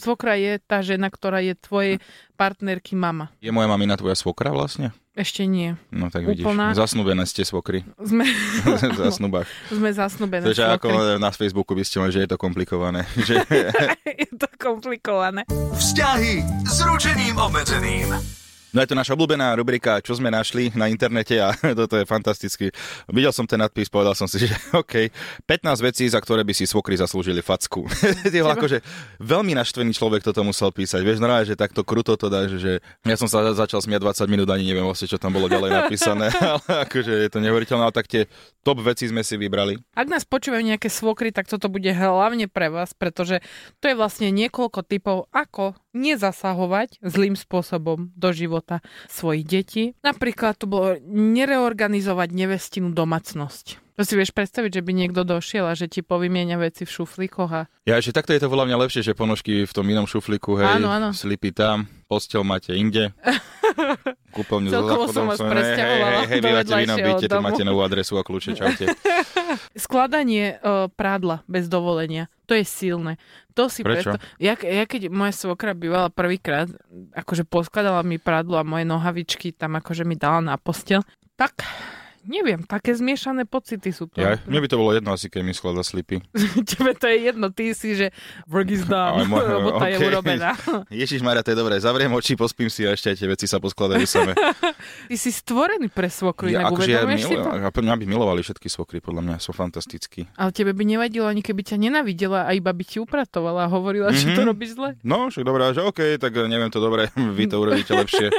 Svokra 0.02 0.34
je 0.42 0.52
tá 0.66 0.82
žena, 0.82 1.08
ktorá 1.14 1.40
je 1.46 1.54
tvojej 1.54 1.94
partnerky 2.34 2.98
mama. 2.98 3.30
Je 3.38 3.54
moja 3.54 3.70
mamina 3.70 3.94
tvoja 3.94 4.18
svokra 4.18 4.50
vlastne? 4.50 4.90
Ešte 5.14 5.46
nie. 5.46 5.78
No 5.94 6.10
tak 6.10 6.26
vidíš. 6.26 6.42
Úplná. 6.42 6.74
Zasnúbené 6.74 7.22
ste 7.30 7.46
svokry. 7.46 7.86
Sme, 8.02 8.26
v 8.66 8.98
zasnubách. 8.98 9.46
sme 9.70 9.94
zasnubené 9.94 10.50
Takže 10.50 10.66
ako 10.74 11.22
na 11.22 11.30
Facebooku 11.30 11.78
by 11.78 11.86
ste 11.86 12.02
mali, 12.02 12.12
že 12.18 12.26
je 12.26 12.30
to 12.34 12.38
komplikované. 12.42 13.06
že... 13.30 13.46
je 14.26 14.30
to 14.34 14.50
komplikované. 14.58 15.46
Vzťahy 15.78 16.42
s 16.66 16.78
ručením 16.82 17.38
obmedzeným. 17.38 18.43
No 18.74 18.82
je 18.82 18.90
to 18.90 18.98
naša 18.98 19.14
obľúbená 19.14 19.54
rubrika, 19.54 20.02
čo 20.02 20.18
sme 20.18 20.34
našli 20.34 20.74
na 20.74 20.90
internete 20.90 21.38
a 21.38 21.54
toto 21.80 21.94
je 21.94 22.10
fantasticky. 22.10 22.74
Videl 23.06 23.30
som 23.30 23.46
ten 23.46 23.62
nadpis, 23.62 23.86
povedal 23.86 24.18
som 24.18 24.26
si, 24.26 24.42
že 24.42 24.50
OK, 24.82 25.14
15 25.46 25.78
vecí, 25.86 26.10
za 26.10 26.18
ktoré 26.18 26.42
by 26.42 26.58
si 26.58 26.66
svokry 26.66 26.98
zaslúžili 26.98 27.46
facku. 27.46 27.86
Ty 28.34 28.42
akože 28.42 28.82
veľmi 29.22 29.54
naštvený 29.54 29.94
človek 29.94 30.26
toto 30.26 30.42
musel 30.42 30.74
písať. 30.74 31.06
Vieš, 31.06 31.22
normálne, 31.22 31.46
že 31.46 31.54
takto 31.54 31.86
kruto 31.86 32.18
to 32.18 32.34
dá, 32.34 32.50
že, 32.50 32.58
že 32.58 32.74
ja 33.06 33.14
som 33.14 33.30
sa 33.30 33.54
začal 33.54 33.78
smiať 33.78 34.26
20 34.26 34.34
minút, 34.34 34.50
ani 34.50 34.66
neviem 34.66 34.90
vlastne, 34.90 35.06
čo 35.06 35.22
tam 35.22 35.38
bolo 35.38 35.46
ďalej 35.46 35.70
napísané, 35.70 36.34
ale 36.42 36.90
akože 36.90 37.14
je 37.14 37.30
to 37.30 37.40
neuveriteľné, 37.46 37.84
ale 37.86 37.94
tak 37.94 38.10
tie 38.10 38.26
top 38.66 38.82
veci 38.82 39.06
sme 39.06 39.22
si 39.22 39.38
vybrali. 39.38 39.78
Ak 39.94 40.10
nás 40.10 40.26
počúvajú 40.26 40.66
nejaké 40.66 40.90
svokry, 40.90 41.30
tak 41.30 41.46
toto 41.46 41.70
bude 41.70 41.94
hlavne 41.94 42.50
pre 42.50 42.74
vás, 42.74 42.98
pretože 42.98 43.46
to 43.78 43.94
je 43.94 43.94
vlastne 43.94 44.34
niekoľko 44.34 44.82
typov, 44.82 45.30
ako 45.30 45.78
nezasahovať 45.94 46.98
zlým 47.06 47.38
spôsobom 47.38 48.10
do 48.18 48.30
života 48.34 48.63
svojich 49.12 49.44
detí. 49.44 49.84
Napríklad 50.02 50.56
tu 50.56 50.66
bolo 50.72 50.96
nereorganizovať 51.04 52.30
nevestinu 52.32 52.96
domacnosť. 52.96 53.83
To 53.94 54.02
si 54.02 54.18
vieš 54.18 54.34
predstaviť, 54.34 54.82
že 54.82 54.82
by 54.82 54.92
niekto 54.92 55.22
došiel 55.22 55.70
a 55.70 55.78
že 55.78 55.86
ti 55.86 56.02
povymieňa 56.02 56.58
veci 56.58 56.82
v 56.82 56.90
šuflíkoch 56.90 57.52
a 57.54 57.62
Ja, 57.86 58.02
že 58.02 58.10
takto 58.10 58.34
je 58.34 58.42
to 58.42 58.50
podľa 58.50 58.74
mňa 58.74 58.78
lepšie, 58.82 59.06
že 59.06 59.14
ponožky 59.14 59.70
v 59.70 59.74
tom 59.76 59.86
inom 59.86 60.10
šuflíku, 60.10 60.58
hej, 60.58 60.82
Áno, 60.82 60.90
áno. 60.90 61.14
slipy 61.14 61.54
tam, 61.54 61.86
postel 62.10 62.42
máte 62.42 62.74
inde. 62.74 63.14
Kúpeľňu 64.34 64.70
Celkovo 64.74 65.06
som 65.14 65.30
vás 65.30 65.38
som- 65.38 65.46
hej, 65.46 65.54
presťahovala 65.54 66.18
Hej, 66.26 66.26
hej, 66.26 66.40
do 66.42 66.46
bývate 66.50 66.72
v 66.74 66.82
inom 66.82 66.98
vedľajšieho 66.98 67.20
byte, 67.22 67.28
tu 67.30 67.38
máte 67.46 67.62
novú 67.62 67.80
adresu 67.86 68.14
a 68.18 68.24
kľúče, 68.26 68.52
čaute. 68.58 68.86
skladanie 69.86 70.58
uh, 70.58 70.90
prádla 70.90 71.46
bez 71.46 71.70
dovolenia. 71.70 72.34
To 72.50 72.58
je 72.58 72.66
silné. 72.66 73.22
To 73.54 73.70
si 73.70 73.86
Prečo? 73.86 74.18
Preto, 74.18 74.26
ja, 74.42 74.58
ja 74.58 74.84
keď 74.90 75.14
moja 75.14 75.38
svokra 75.38 75.78
bývala 75.78 76.10
prvýkrát, 76.10 76.66
akože 77.14 77.46
poskladala 77.46 78.02
mi 78.02 78.18
prádlo 78.18 78.58
a 78.58 78.66
moje 78.66 78.90
nohavičky 78.90 79.54
tam 79.54 79.78
akože 79.78 80.02
mi 80.02 80.18
dala 80.18 80.42
na 80.42 80.56
postel, 80.58 81.06
tak 81.38 81.62
neviem, 82.24 82.60
také 82.62 82.92
zmiešané 82.92 83.44
pocity 83.44 83.90
sú 83.90 84.06
to. 84.06 84.18
Ja, 84.18 84.40
mne 84.42 84.60
by 84.60 84.68
to 84.68 84.76
bolo 84.76 84.92
jedno 84.92 85.10
asi, 85.10 85.28
keď 85.28 85.42
mi 85.42 85.52
sklada 85.52 85.82
slipy. 85.82 86.24
Tebe 86.70 86.94
to 86.94 87.06
je 87.06 87.18
jedno, 87.26 87.48
ty 87.48 87.72
si, 87.72 87.94
že 87.94 88.10
work 88.46 88.68
is 88.68 88.84
done, 88.84 89.24
môj- 89.24 89.44
robota 89.44 89.86
je 89.86 89.96
okej. 89.98 90.08
urobená. 90.08 90.52
Ježiš 91.04 91.20
Maria, 91.20 91.40
to 91.40 91.50
je 91.50 91.58
dobré. 91.58 91.76
Zavriem 91.78 92.10
oči, 92.10 92.34
pospím 92.34 92.68
si 92.68 92.84
a 92.84 92.92
ešte 92.92 93.10
aj 93.10 93.18
tie 93.18 93.28
veci 93.28 93.46
sa 93.46 93.58
poskladajú 93.58 94.04
same. 94.04 94.34
Ty 95.06 95.16
si 95.16 95.30
stvorený 95.30 95.88
pre 95.88 96.08
svokru, 96.08 96.48
Ja, 96.48 96.66
akože 96.66 96.88
ja 96.88 97.02
uvedomuješ 97.02 97.22
si 97.22 97.28
to? 97.30 97.44
milujem, 97.44 97.64
a 97.64 97.72
mňa 97.74 97.96
by 97.96 98.06
milovali 98.06 98.42
všetky 98.42 98.68
svokry, 98.68 98.98
podľa 99.00 99.22
mňa 99.24 99.36
sú 99.38 99.52
fantastickí. 99.52 100.28
Ale 100.34 100.50
tebe 100.50 100.72
by 100.72 100.84
nevadilo 100.86 101.26
ani 101.26 101.40
keby 101.40 101.62
ťa 101.62 101.78
nenavidela 101.78 102.46
a 102.46 102.52
iba 102.52 102.70
by 102.70 102.84
ti 102.84 102.98
upratovala 102.98 103.66
a 103.66 103.70
hovorila, 103.70 104.10
že 104.10 104.26
Mhm. 104.26 104.36
to 104.36 104.42
robíš 104.44 104.72
zle. 104.74 104.96
No, 105.02 105.28
však 105.28 105.42
dobré, 105.42 105.68
že 105.70 105.82
OK, 105.82 106.00
tak 106.16 106.32
neviem 106.42 106.68
to 106.68 106.78
dobre, 106.78 107.08
vy 107.14 107.46
to 107.46 107.58
urobíte 107.58 107.92
lepšie. 107.92 108.32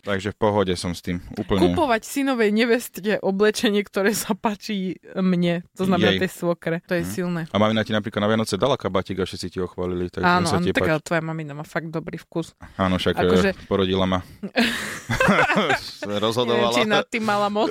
Takže 0.00 0.30
v 0.30 0.38
pohode 0.38 0.72
som 0.72 0.90
s 0.90 1.00
tým 1.00 1.20
úplne. 1.34 1.68
Kupovať 1.68 2.02
synovej 2.02 2.48
neveste 2.50 3.17
oblečenie, 3.20 3.80
ktoré 3.80 4.10
sa 4.10 4.32
páči 4.32 4.94
mne, 5.12 5.62
to 5.72 5.84
znamená 5.84 6.12
Jej. 6.12 6.20
tej 6.20 6.32
svokre. 6.34 6.76
To 6.82 6.92
je 6.92 7.02
Mhm. 7.02 7.10
silné. 7.10 7.40
A 7.46 7.56
mamina 7.56 7.80
ti 7.80 7.90
napríklad 7.90 8.18
na 8.18 8.28
Vianoce 8.28 8.54
dala 8.54 8.74
kabátik 8.74 9.16
a 9.16 9.24
všetci 9.24 9.46
ti 9.48 9.58
ho 9.58 9.66
chválili, 9.66 10.08
takže 10.08 10.24
Áno, 10.24 10.44
sa 10.44 10.56
áno, 10.56 10.66
tak 10.66 10.82
páči. 10.82 11.02
tvoja 11.02 11.20
mamina 11.20 11.52
má 11.52 11.62
fakt 11.62 11.88
dobrý 11.88 12.16
vkus. 12.16 12.52
Áno, 12.74 12.96
však 12.96 13.14
Akože- 13.14 13.52
akože... 13.54 13.66
porodila 13.66 14.04
ma. 14.04 14.20
Neviem, 16.00 16.20
Rozhodovala. 16.20 16.72
či 16.72 16.84
nad 16.84 17.04
tým 17.04 17.22
mala 17.22 17.48
moc. 17.48 17.68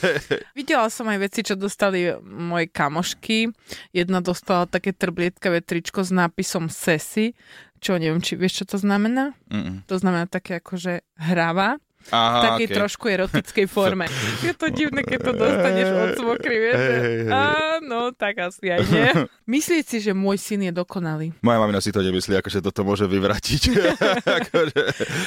Videla 0.58 0.88
som 0.88 1.06
aj 1.06 1.18
veci, 1.20 1.40
čo 1.42 1.54
dostali 1.54 2.08
moje 2.22 2.68
kamošky. 2.68 3.52
Jedna 3.90 4.18
dostala 4.18 4.64
také 4.64 4.90
trblietkavé 4.90 5.60
tričko 5.60 6.00
s 6.00 6.10
nápisom 6.10 6.66
Sesi, 6.66 7.32
čo 7.78 7.96
neviem, 7.96 8.18
či 8.18 8.34
vieš, 8.34 8.60
čo 8.60 8.64
to 8.66 8.76
znamená? 8.76 9.32
Mm-mm. 9.46 9.84
To 9.86 9.96
znamená 9.96 10.26
také 10.26 10.58
akože 10.58 11.00
hravá. 11.18 11.80
V 12.00 12.12
Aha, 12.16 12.56
takej 12.56 12.66
okay. 12.66 12.76
trošku 12.80 13.04
erotickej 13.12 13.66
forme. 13.68 14.08
Je 14.46 14.56
to 14.56 14.72
divné, 14.72 15.04
keď 15.04 15.30
to 15.30 15.32
dostaneš 15.36 15.88
od 15.92 16.10
svokry, 16.16 16.56
vieš? 16.56 16.76
Hej, 16.80 16.88
že- 16.88 17.00
hej, 17.04 17.16
hej. 17.28 17.30
Áno, 17.30 18.00
tak 18.16 18.34
asi 18.40 18.64
aj 18.72 18.80
nie. 18.88 19.10
Myslieť 19.60 19.84
si, 19.84 19.98
že 20.00 20.12
môj 20.16 20.40
syn 20.40 20.66
je 20.66 20.72
dokonalý. 20.72 21.36
Moja 21.44 21.58
mamina 21.60 21.78
si 21.84 21.92
to 21.92 22.00
nemyslí, 22.00 22.40
akože 22.40 22.64
toto 22.64 22.82
môže 22.82 23.04
vyvratiť. 23.04 23.62
akože, 24.40 24.82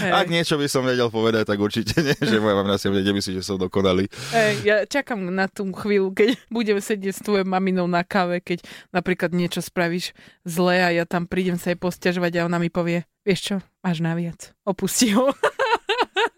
ak 0.10 0.28
niečo 0.28 0.58
by 0.58 0.68
som 0.68 0.82
vedel 0.84 1.08
povedať, 1.14 1.46
tak 1.46 1.62
určite 1.62 1.94
nie, 2.02 2.18
že 2.18 2.42
moja 2.42 2.58
mamina 2.58 2.82
si 2.82 2.90
nemyslí, 2.90 3.38
že 3.38 3.44
som 3.46 3.62
dokonalý. 3.62 4.10
Ej, 4.34 4.54
ja 4.66 4.76
čakám 4.90 5.22
na 5.30 5.46
tú 5.46 5.70
chvíľu, 5.70 6.12
keď 6.12 6.36
budem 6.50 6.82
sedieť 6.82 7.14
s 7.14 7.22
tvojou 7.22 7.46
maminou 7.46 7.86
na 7.86 8.02
káve, 8.02 8.42
keď 8.42 8.66
napríklad 8.90 9.32
niečo 9.32 9.62
spravíš 9.62 10.18
zle 10.42 10.82
a 10.82 10.90
ja 10.90 11.06
tam 11.06 11.30
prídem 11.30 11.56
sa 11.56 11.72
jej 11.72 11.80
posťažovať 11.80 12.32
a 12.42 12.46
ona 12.50 12.58
mi 12.58 12.74
povie, 12.74 13.06
vieš 13.24 13.40
čo, 13.52 13.56
máš 13.84 14.04
naviac, 14.04 14.52
opusti 14.68 15.16
ho. 15.16 15.32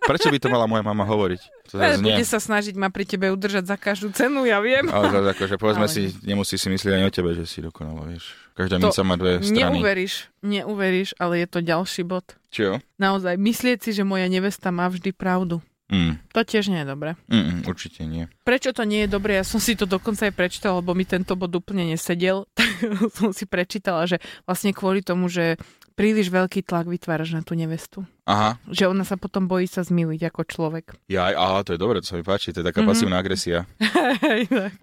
Prečo 0.01 0.30
by 0.30 0.38
to 0.38 0.48
mala 0.48 0.65
moja 0.65 0.82
mama 0.82 1.01
hovoriť? 1.01 1.42
To 1.65 1.82
zase 1.82 1.98
nie. 1.98 2.13
Bude 2.13 2.24
sa 2.24 2.38
snažiť 2.38 2.77
ma 2.77 2.94
pri 2.94 3.04
tebe 3.04 3.34
udržať 3.34 3.65
za 3.65 3.74
každú 3.74 4.13
cenu, 4.13 4.46
ja 4.46 4.62
viem. 4.62 4.86
Ale 4.86 5.10
zase 5.10 5.27
akože 5.34 5.56
povedzme 5.58 5.86
Ale 5.86 5.94
si, 5.94 6.13
nemusí 6.22 6.56
si 6.56 6.70
myslieť 6.70 6.94
ani 6.94 7.06
o 7.06 7.13
tebe, 7.13 7.34
že 7.34 7.44
si 7.44 7.60
dokonala, 7.60 8.06
vieš. 8.06 8.38
Každá 8.54 8.77
minca 8.77 9.01
má 9.01 9.18
dve 9.18 9.42
strany. 9.42 9.58
Neuveríš, 9.75 10.13
neuveríš, 10.39 11.10
ale 11.18 11.42
je 11.42 11.48
to 11.50 11.60
ďalší 11.60 12.06
bod. 12.06 12.24
Čo? 12.48 12.80
Naozaj, 12.96 13.36
myslieť 13.36 13.77
si, 13.82 13.92
že 13.92 14.06
moja 14.06 14.30
nevesta 14.30 14.70
má 14.70 14.86
vždy 14.88 15.10
pravdu. 15.12 15.60
Mm, 15.86 16.18
To 16.34 16.42
tiež 16.42 16.74
nie 16.74 16.82
je 16.82 16.88
dobré. 16.88 17.13
mm, 17.30 17.70
určite 17.70 18.10
nie. 18.10 18.25
Prečo 18.42 18.74
to 18.74 18.89
nie 18.89 19.06
je 19.06 19.10
dobré? 19.10 19.38
Ja 19.38 19.46
som 19.46 19.62
si 19.62 19.77
to 19.77 19.86
dokonca 19.86 20.25
aj 20.25 20.34
prečítala, 20.34 20.82
lebo 20.82 20.98
mi 20.98 21.06
tento 21.06 21.38
bod 21.38 21.54
úplne 21.54 21.86
nesedel. 21.86 22.46
Tak 22.58 23.13
som 23.15 23.32
si 23.32 23.46
prečítala, 23.48 24.04
že 24.04 24.18
vlastne 24.44 24.74
kvôli 24.75 25.00
tomu, 25.00 25.30
že 25.32 25.56
príliš 25.96 26.27
veľký 26.27 26.65
tlak 26.65 26.89
vytváraš 26.89 27.32
na 27.32 27.42
tú 27.46 27.56
nevestu. 27.56 28.04
Aha, 28.25 28.58
Že 28.65 28.89
ona 28.89 29.03
sa 29.03 29.15
potom 29.15 29.46
bojí 29.46 29.65
sa 29.65 29.79
zmiliť 29.79 30.22
ako 30.27 30.41
človek. 30.44 30.98
ja, 31.05 31.29
aha, 31.29 31.62
to 31.62 31.74
je 31.74 31.79
dobre, 31.79 32.01
to 32.01 32.08
sa 32.08 32.15
mi 32.15 32.22
páči, 32.22 32.50
to 32.50 32.60
je 32.60 32.67
taká 32.67 32.82
Mhm. 32.82 32.88
pasívna 32.88 33.17
agresia. 33.17 33.70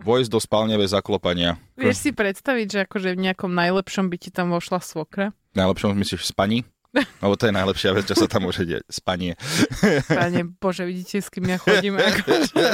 Vojsť 0.00 0.30
do 0.30 0.38
spálne 0.38 0.74
bez 0.74 0.90
zaklopania. 0.90 1.58
Vieš 1.74 1.96
si 1.98 2.10
predstaviť, 2.10 2.66
že 2.68 2.78
akože 2.84 3.08
v 3.10 3.22
nejakom 3.24 3.50
najlepšom 3.50 4.06
by 4.06 4.16
ti 4.16 4.30
tam 4.30 4.50
vošla 4.50 4.78
svokra? 4.78 5.34
Najlepšom 5.52 5.92
myslíš 5.92 6.22
v 6.22 6.28
spaní? 6.28 6.58
Lebo 6.92 7.34
to 7.40 7.48
je 7.48 7.56
najlepšia 7.56 7.90
vec, 7.96 8.04
čo 8.04 8.12
sa 8.12 8.28
tam 8.28 8.44
môže 8.44 8.68
deť. 8.68 8.84
Spanie. 8.92 9.32
Pane 10.04 10.44
Bože, 10.44 10.84
vidíte, 10.84 11.24
s 11.24 11.32
kým 11.32 11.48
ja 11.48 11.56
chodím. 11.56 11.96
Akože. 11.96 12.64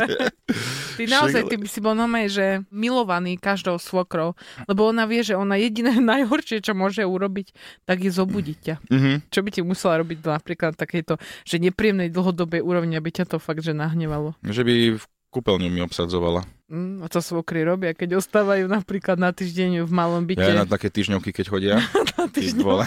Ty 0.98 1.02
naozaj, 1.06 1.46
ty 1.46 1.54
by 1.54 1.68
si 1.70 1.78
bol 1.78 1.94
normálne, 1.94 2.26
že 2.26 2.66
milovaný 2.74 3.38
každou 3.38 3.78
svokrou, 3.78 4.34
lebo 4.66 4.90
ona 4.90 5.06
vie, 5.06 5.22
že 5.22 5.38
ona 5.38 5.54
jediné 5.54 5.94
najhoršie, 6.18 6.58
čo 6.58 6.74
môže 6.74 7.06
urobiť, 7.06 7.54
tak 7.86 8.02
je 8.02 8.10
zobudiť 8.10 8.58
ťa. 8.58 8.74
Mhm. 8.90 9.10
Čo 9.30 9.40
by 9.46 9.50
ti 9.54 9.60
musela 9.62 10.02
robiť 10.02 10.18
napríklad 10.26 10.74
takejto, 10.74 11.22
že 11.46 11.62
nepríjemnej 11.62 12.10
dlhodobej 12.10 12.60
úrovni, 12.64 12.98
aby 12.98 13.14
ťa 13.14 13.30
to 13.30 13.36
fakt, 13.38 13.62
že 13.62 13.70
nahnevalo. 13.70 14.34
Že 14.42 14.62
by 14.66 14.74
v 14.98 15.04
kúpeľňu 15.30 15.70
mi 15.70 15.80
obsadzovala. 15.86 16.57
Mm, 16.68 17.00
a 17.00 17.08
to 17.08 17.24
svokry 17.24 17.64
robia, 17.64 17.96
keď 17.96 18.20
ostávajú 18.20 18.68
napríklad 18.68 19.16
na 19.16 19.32
týždeň 19.32 19.88
v 19.88 19.92
malom 19.92 20.28
byte. 20.28 20.44
Ja 20.44 20.52
na 20.52 20.68
také 20.68 20.92
týždňovky, 20.92 21.32
keď 21.32 21.46
chodia. 21.48 21.74
na 22.20 22.28
vole. 22.60 22.84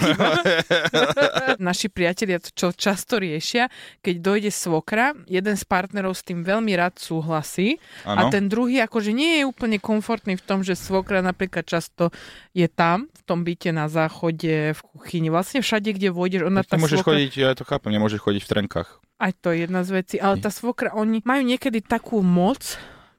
Naši 1.57 1.89
priatelia, 1.89 2.37
to, 2.37 2.53
čo 2.53 2.67
často 2.77 3.17
riešia, 3.17 3.73
keď 4.05 4.15
dojde 4.21 4.51
svokra, 4.53 5.17
jeden 5.25 5.57
z 5.57 5.65
partnerov 5.65 6.13
s 6.13 6.21
tým 6.21 6.45
veľmi 6.45 6.77
rád 6.77 7.01
súhlasí 7.01 7.81
a 8.05 8.21
Áno. 8.21 8.29
ten 8.29 8.45
druhý 8.45 8.85
akože 8.85 9.17
nie 9.17 9.41
je 9.41 9.49
úplne 9.49 9.81
komfortný 9.81 10.37
v 10.37 10.45
tom, 10.45 10.61
že 10.61 10.77
svokra 10.77 11.25
napríklad 11.25 11.65
často 11.65 12.13
je 12.53 12.69
tam, 12.69 13.09
v 13.09 13.21
tom 13.25 13.41
byte 13.41 13.73
na 13.73 13.89
záchode, 13.89 14.77
v 14.77 14.81
kuchyni, 14.93 15.33
vlastne 15.33 15.65
všade, 15.65 15.97
kde 15.97 16.13
vôjdeš, 16.13 16.45
ona 16.45 16.61
tá 16.61 16.77
Nemôžeš 16.77 17.01
svokra... 17.01 17.17
chodiť, 17.17 17.31
ja 17.33 17.57
to 17.57 17.65
chápem, 17.65 17.97
nemôžeš 17.97 18.21
chodiť 18.21 18.45
v 18.45 18.49
trenkách. 18.61 18.89
Aj 19.17 19.33
to 19.33 19.49
je 19.49 19.65
jedna 19.65 19.81
z 19.81 19.89
vecí, 20.05 20.15
ale 20.21 20.37
tá 20.37 20.53
svokra, 20.53 20.93
oni 20.93 21.25
majú 21.25 21.41
niekedy 21.45 21.81
takú 21.81 22.21
moc, 22.21 22.77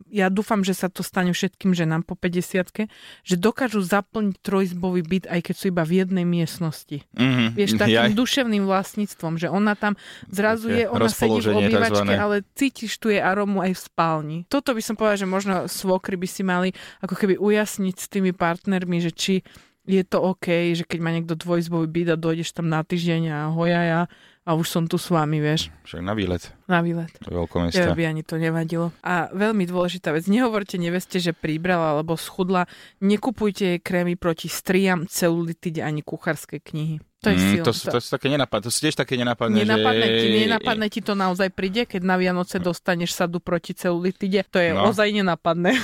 ja 0.08 0.32
dúfam, 0.32 0.64
že 0.66 0.74
sa 0.74 0.90
to 0.90 1.04
stane 1.04 1.30
všetkým 1.30 1.76
ženám 1.76 2.02
po 2.02 2.18
50 2.18 2.88
že 3.22 3.34
dokážu 3.36 3.82
zaplniť 3.82 4.36
trojizbový 4.42 5.02
byt, 5.02 5.24
aj 5.28 5.40
keď 5.44 5.54
sú 5.54 5.64
iba 5.70 5.82
v 5.82 6.02
jednej 6.02 6.24
miestnosti. 6.26 7.04
Mhm. 7.14 7.58
Vieš, 7.58 7.70
takým 7.78 8.12
Jaj. 8.12 8.18
duševným 8.18 8.64
vlastníctvom, 8.66 9.38
že 9.38 9.48
ona 9.52 9.78
tam 9.78 9.94
zrazu 10.30 10.72
je, 10.72 10.84
ona 10.88 11.10
sedí 11.10 11.40
v 11.42 11.58
obývačke, 11.68 12.14
ale 12.14 12.46
cítiš 12.56 12.98
tu 12.98 13.12
jej 13.12 13.22
aromu 13.22 13.62
aj 13.62 13.72
v 13.76 13.80
spálni. 13.80 14.38
Toto 14.48 14.72
by 14.72 14.82
som 14.82 14.94
povedala, 14.98 15.20
že 15.20 15.28
možno 15.28 15.54
svokry 15.66 16.16
by 16.18 16.28
si 16.28 16.42
mali 16.42 16.68
ako 17.04 17.14
keby 17.14 17.38
ujasniť 17.38 17.96
s 17.98 18.06
tými 18.08 18.32
partnermi, 18.32 18.98
že 19.02 19.12
či 19.12 19.34
je 19.82 20.02
to 20.06 20.22
OK, 20.22 20.78
že 20.78 20.86
keď 20.86 20.98
má 21.02 21.10
niekto 21.10 21.34
dvojizbový 21.34 21.90
byt 21.90 22.08
a 22.14 22.16
dojdeš 22.16 22.54
tam 22.54 22.70
na 22.70 22.86
týždeň 22.86 23.22
a 23.34 23.38
hojaja 23.50 24.06
a 24.42 24.52
už 24.52 24.66
som 24.66 24.84
tu 24.84 24.94
s 24.94 25.06
vami, 25.06 25.38
vieš, 25.38 25.70
Však 25.82 26.00
na 26.00 26.12
výlet. 26.12 26.42
na 26.66 26.78
výlet. 26.78 27.10
To 27.20 27.28
je 27.28 27.36
veľké 27.36 27.56
mesto. 27.60 27.78
Ja 27.78 27.90
by 27.90 28.04
ani 28.04 28.20
to 28.20 28.34
nevadilo. 28.36 28.90
A 29.00 29.30
veľmi 29.30 29.62
dôležitá 29.64 30.10
vec, 30.10 30.26
nehovorte 30.26 30.76
neveste, 30.76 31.16
že 31.16 31.30
pribrala 31.30 31.94
alebo 31.94 32.14
schudla, 32.14 32.66
nekupujte 32.98 33.64
jej 33.68 33.78
krémy 33.78 34.14
proti 34.14 34.46
striam, 34.46 35.06
celulitide 35.06 35.78
ani 35.80 36.00
kuchárskej 36.00 36.58
knihy. 36.60 36.96
To 37.20 37.30
je 37.30 37.38
Mm, 37.38 37.62
to, 37.62 37.70
sú- 37.70 37.86
to, 37.86 38.02
sú 38.02 38.10
také 38.10 38.26
nenapadné, 38.26 38.66
to 38.66 38.74
si 38.74 38.82
tiež 38.82 38.98
také 38.98 39.14
nenapadné, 39.14 39.62
Nenapadne 39.62 40.02
že... 40.02 40.18
ti, 40.18 40.28
nenapadne 40.40 40.86
ti 40.88 41.00
to 41.00 41.14
naozaj 41.14 41.48
príde, 41.48 41.86
keď 41.86 42.02
na 42.02 42.18
Vianoce 42.18 42.58
dostaneš 42.58 43.14
sadu 43.14 43.38
proti 43.38 43.70
celulitide. 43.72 44.42
To 44.44 44.58
je 44.58 44.74
No. 44.74 44.90
ozaj 44.90 45.06
nenapadné. 45.12 45.70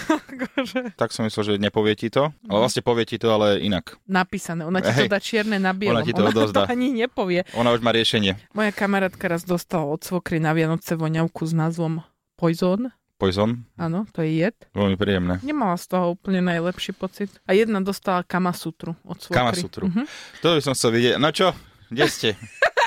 Tak 0.94 1.10
som 1.10 1.22
myslel, 1.22 1.44
že 1.44 1.62
nepovie 1.62 1.94
ti 1.94 2.08
to, 2.08 2.34
ale 2.42 2.58
vlastne 2.60 2.80
povie 2.80 3.04
ti 3.04 3.16
to, 3.16 3.30
ale 3.30 3.58
inak. 3.60 3.94
Napísané. 4.04 4.62
Ona 4.62 4.80
ti 4.80 4.90
to 4.90 5.04
Hej. 5.04 5.08
dá 5.08 5.18
čierne 5.18 5.56
na 5.56 5.70
bielom. 5.70 5.96
Ona 5.96 6.04
ti 6.04 6.10
to 6.12 6.24
odozdá. 6.24 6.66
ani 6.66 6.90
nepovie. 6.92 7.46
Ona 7.54 7.70
už 7.70 7.80
má 7.80 7.90
riešenie. 7.90 8.34
Moja 8.50 8.72
kamarátka 8.72 9.28
raz 9.28 9.44
dostala 9.44 9.84
od 9.84 10.00
svokry 10.00 10.40
na 10.40 10.52
Vianoce 10.52 10.94
voňavku 10.94 11.44
s 11.44 11.52
názvom 11.52 12.00
Poison. 12.34 12.88
Poison, 13.18 13.66
Áno, 13.74 14.06
to 14.08 14.22
je 14.22 14.30
jed. 14.38 14.54
veľmi 14.72 14.94
príjemné. 14.94 15.42
Nemala 15.42 15.74
z 15.74 15.90
toho 15.90 16.14
úplne 16.14 16.38
najlepší 16.38 16.94
pocit. 16.94 17.34
A 17.44 17.52
jedna 17.52 17.82
dostala 17.82 18.22
Kamasutru 18.22 18.94
od 19.02 19.18
svokry. 19.18 19.36
Kamasutru. 19.36 19.84
Mhm. 19.90 20.02
To 20.38 20.54
by 20.54 20.62
som 20.62 20.72
chcel 20.72 20.94
vidieť. 20.94 21.18
No 21.18 21.28
čo, 21.28 21.50
kde 21.90 22.04
ste? 22.06 22.28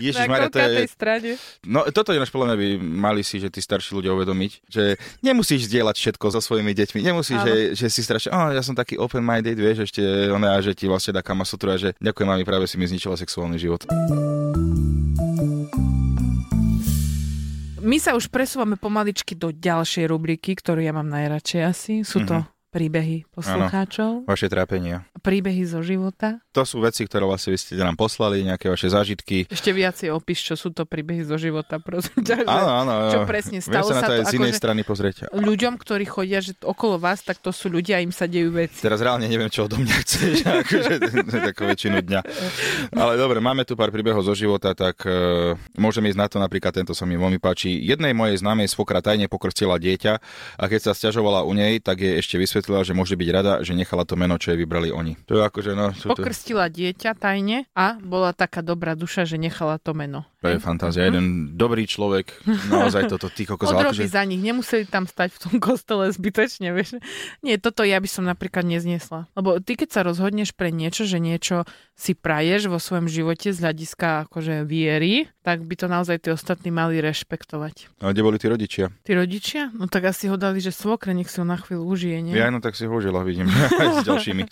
Ježiš, 0.00 0.24
Na 0.24 0.32
Maria, 0.32 0.48
to 0.48 0.58
je... 0.58 0.88
strane. 0.88 1.30
No 1.62 1.84
toto 1.92 2.10
je 2.10 2.18
náš 2.18 2.32
podľa 2.32 2.52
mňa 2.52 2.56
by 2.56 2.68
mali 2.80 3.22
si, 3.22 3.36
že 3.36 3.52
tí 3.52 3.60
starší 3.60 3.92
ľudia 3.92 4.16
uvedomiť, 4.16 4.52
že 4.66 4.96
nemusíš 5.20 5.68
zdieľať 5.68 5.96
všetko 6.00 6.26
so 6.32 6.40
svojimi 6.40 6.72
deťmi. 6.72 7.00
Nemusíš, 7.04 7.38
Áno. 7.40 7.46
že, 7.46 7.54
že 7.76 7.86
si 7.92 8.00
strašne, 8.00 8.32
oh, 8.32 8.50
ja 8.50 8.64
som 8.64 8.72
taký 8.72 8.96
open-minded, 8.96 9.60
vieš, 9.60 9.92
ešte 9.92 10.02
ona, 10.32 10.56
že 10.64 10.72
ti 10.72 10.88
vlastne 10.88 11.12
dá 11.14 11.20
kamasutru 11.20 11.70
a 11.72 11.76
že 11.76 11.92
ďakujem 12.00 12.28
mami, 12.28 12.42
práve 12.48 12.64
si 12.64 12.80
mi 12.80 12.88
zničila 12.88 13.14
sexuálny 13.20 13.60
život. 13.60 13.84
My 17.80 17.96
sa 17.96 18.12
už 18.12 18.28
presúvame 18.28 18.76
pomaličky 18.76 19.32
do 19.32 19.50
ďalšej 19.50 20.04
rubriky, 20.12 20.52
ktorú 20.52 20.84
ja 20.84 20.92
mám 20.92 21.08
najradšej 21.08 21.60
asi. 21.64 21.94
Sú 22.04 22.22
to 22.28 22.44
príbehy 22.70 23.26
poslucháčov, 23.34 24.30
Vaše 24.30 24.46
trápenia. 24.46 25.09
Príbehy 25.20 25.68
zo 25.68 25.84
života. 25.84 26.40
To 26.50 26.64
sú 26.64 26.80
veci, 26.80 27.04
ktoré 27.04 27.28
vlastne 27.28 27.54
vy 27.54 27.58
ste 27.60 27.78
nám 27.78 27.94
poslali, 27.94 28.42
nejaké 28.42 28.66
vaše 28.66 28.88
zážitky. 28.88 29.46
Ešte 29.46 29.70
viacej 29.70 30.10
opíš, 30.10 30.42
čo 30.42 30.54
sú 30.56 30.72
to 30.72 30.88
príbehy 30.88 31.22
zo 31.22 31.36
života, 31.36 31.78
prosím 31.78 32.24
ťa. 32.24 32.48
Áno, 32.48 32.70
áno. 32.82 32.92
Čo 33.12 33.18
presne, 33.28 33.60
Viem 33.60 33.68
stalo 33.70 33.88
sa 33.92 34.00
na 34.00 34.08
to 34.08 34.12
aj 34.16 34.22
z 34.26 34.34
inej 34.34 34.52
akože- 34.52 34.60
strany 34.60 34.80
pozrieť. 34.82 35.16
Ľuďom, 35.30 35.74
ktorí 35.76 36.04
chodia 36.08 36.40
že 36.40 36.56
okolo 36.64 36.96
vás, 36.96 37.20
tak 37.20 37.38
to 37.38 37.52
sú 37.52 37.68
ľudia 37.68 38.00
im 38.00 38.10
sa 38.10 38.24
dejú 38.24 38.50
veci. 38.50 38.80
Teraz 38.80 38.98
reálne 39.04 39.28
neviem, 39.28 39.52
čo 39.52 39.68
odo 39.68 39.76
mňa 39.76 39.96
chceš, 40.02 40.34
akože 40.64 40.92
takú 41.52 41.68
väčšinu 41.68 42.00
dňa. 42.00 42.20
Ale 42.96 43.12
dobre, 43.20 43.38
máme 43.44 43.68
tu 43.68 43.76
pár 43.76 43.92
príbehov 43.92 44.24
zo 44.24 44.32
života, 44.32 44.72
tak 44.72 45.04
uh, 45.04 45.54
môžem 45.76 46.08
ísť 46.08 46.18
na 46.18 46.26
to, 46.26 46.40
napríklad 46.40 46.72
tento 46.72 46.96
sa 46.96 47.04
mi 47.04 47.20
veľmi 47.20 47.36
páči. 47.36 47.76
Jednej 47.76 48.16
mojej 48.16 48.40
známej 48.40 48.72
svokra 48.72 49.04
tajne 49.04 49.28
pokrstila 49.28 49.76
dieťa 49.76 50.12
a 50.56 50.64
keď 50.64 50.80
sa 50.80 50.92
sťažovala 50.96 51.44
u 51.44 51.52
nej, 51.52 51.78
tak 51.82 52.00
jej 52.00 52.16
ešte 52.16 52.40
vysvetlila, 52.40 52.86
že 52.86 52.96
môže 52.96 53.14
byť 53.14 53.28
rada, 53.28 53.52
že 53.60 53.76
nechala 53.76 54.08
to 54.08 54.16
meno, 54.16 54.40
čo 54.40 54.54
jej 54.54 54.58
vybrali 54.58 54.88
oni. 54.90 55.09
To 55.30 55.38
je 55.38 55.42
akože, 55.42 55.72
no, 55.78 55.94
to, 55.94 56.10
to, 56.10 56.18
Pokrstila 56.18 56.66
dieťa 56.68 57.16
tajne 57.16 57.64
a 57.72 57.96
bola 58.02 58.34
taká 58.34 58.60
dobrá 58.60 58.98
duša, 58.98 59.24
že 59.24 59.40
nechala 59.40 59.80
to 59.80 59.94
meno. 59.94 60.26
to 60.42 60.52
je 60.52 60.58
fantázia. 60.58 61.08
Jeden 61.08 61.56
dobrý 61.56 61.84
človek, 61.86 62.32
naozaj 62.72 63.08
toto, 63.12 63.30
ty 63.30 63.46
kokos, 63.46 63.70
ale 63.70 63.88
Odrobí 63.88 64.04
akože, 64.04 64.12
za 64.12 64.22
nich, 64.26 64.40
nemuseli 64.40 64.84
tam 64.88 65.04
stať 65.08 65.32
v 65.36 65.38
tom 65.38 65.54
kostole 65.62 66.10
zbytočne, 66.10 66.72
vieš. 66.74 67.00
Nie, 67.40 67.56
toto 67.56 67.82
ja 67.86 68.00
by 68.00 68.08
som 68.08 68.24
napríklad 68.26 68.64
nezniesla. 68.64 69.30
Lebo 69.36 69.60
ty, 69.60 69.76
keď 69.76 69.88
sa 69.88 70.00
rozhodneš 70.04 70.52
pre 70.56 70.74
niečo, 70.74 71.08
že 71.08 71.20
niečo 71.22 71.64
si 71.96 72.16
praješ 72.16 72.72
vo 72.72 72.80
svojom 72.80 73.08
živote 73.08 73.52
z 73.52 73.60
hľadiska 73.60 74.28
akože 74.28 74.64
viery, 74.64 75.28
tak 75.40 75.64
by 75.64 75.74
to 75.76 75.86
naozaj 75.88 76.20
tí 76.20 76.28
ostatní 76.28 76.68
mali 76.68 77.00
rešpektovať. 77.00 77.88
a 78.04 78.12
kde 78.12 78.20
boli 78.20 78.36
tí 78.36 78.46
rodičia? 78.48 78.92
Tí 79.04 79.16
rodičia? 79.16 79.72
No 79.72 79.88
tak 79.88 80.12
asi 80.12 80.28
ho 80.28 80.36
dali, 80.36 80.60
že 80.60 80.68
svokre, 80.68 81.16
nech 81.16 81.32
si 81.32 81.40
ho 81.40 81.46
na 81.48 81.56
chvíľu 81.56 81.88
užije, 81.88 82.20
nie? 82.20 82.36
Ja 82.36 82.52
no 82.52 82.60
tak 82.60 82.76
si 82.76 82.84
ho 82.84 82.92
užila, 82.92 83.24
vidím, 83.24 83.48
aj 83.80 84.04
s 84.04 84.04
ďalšími. 84.04 84.42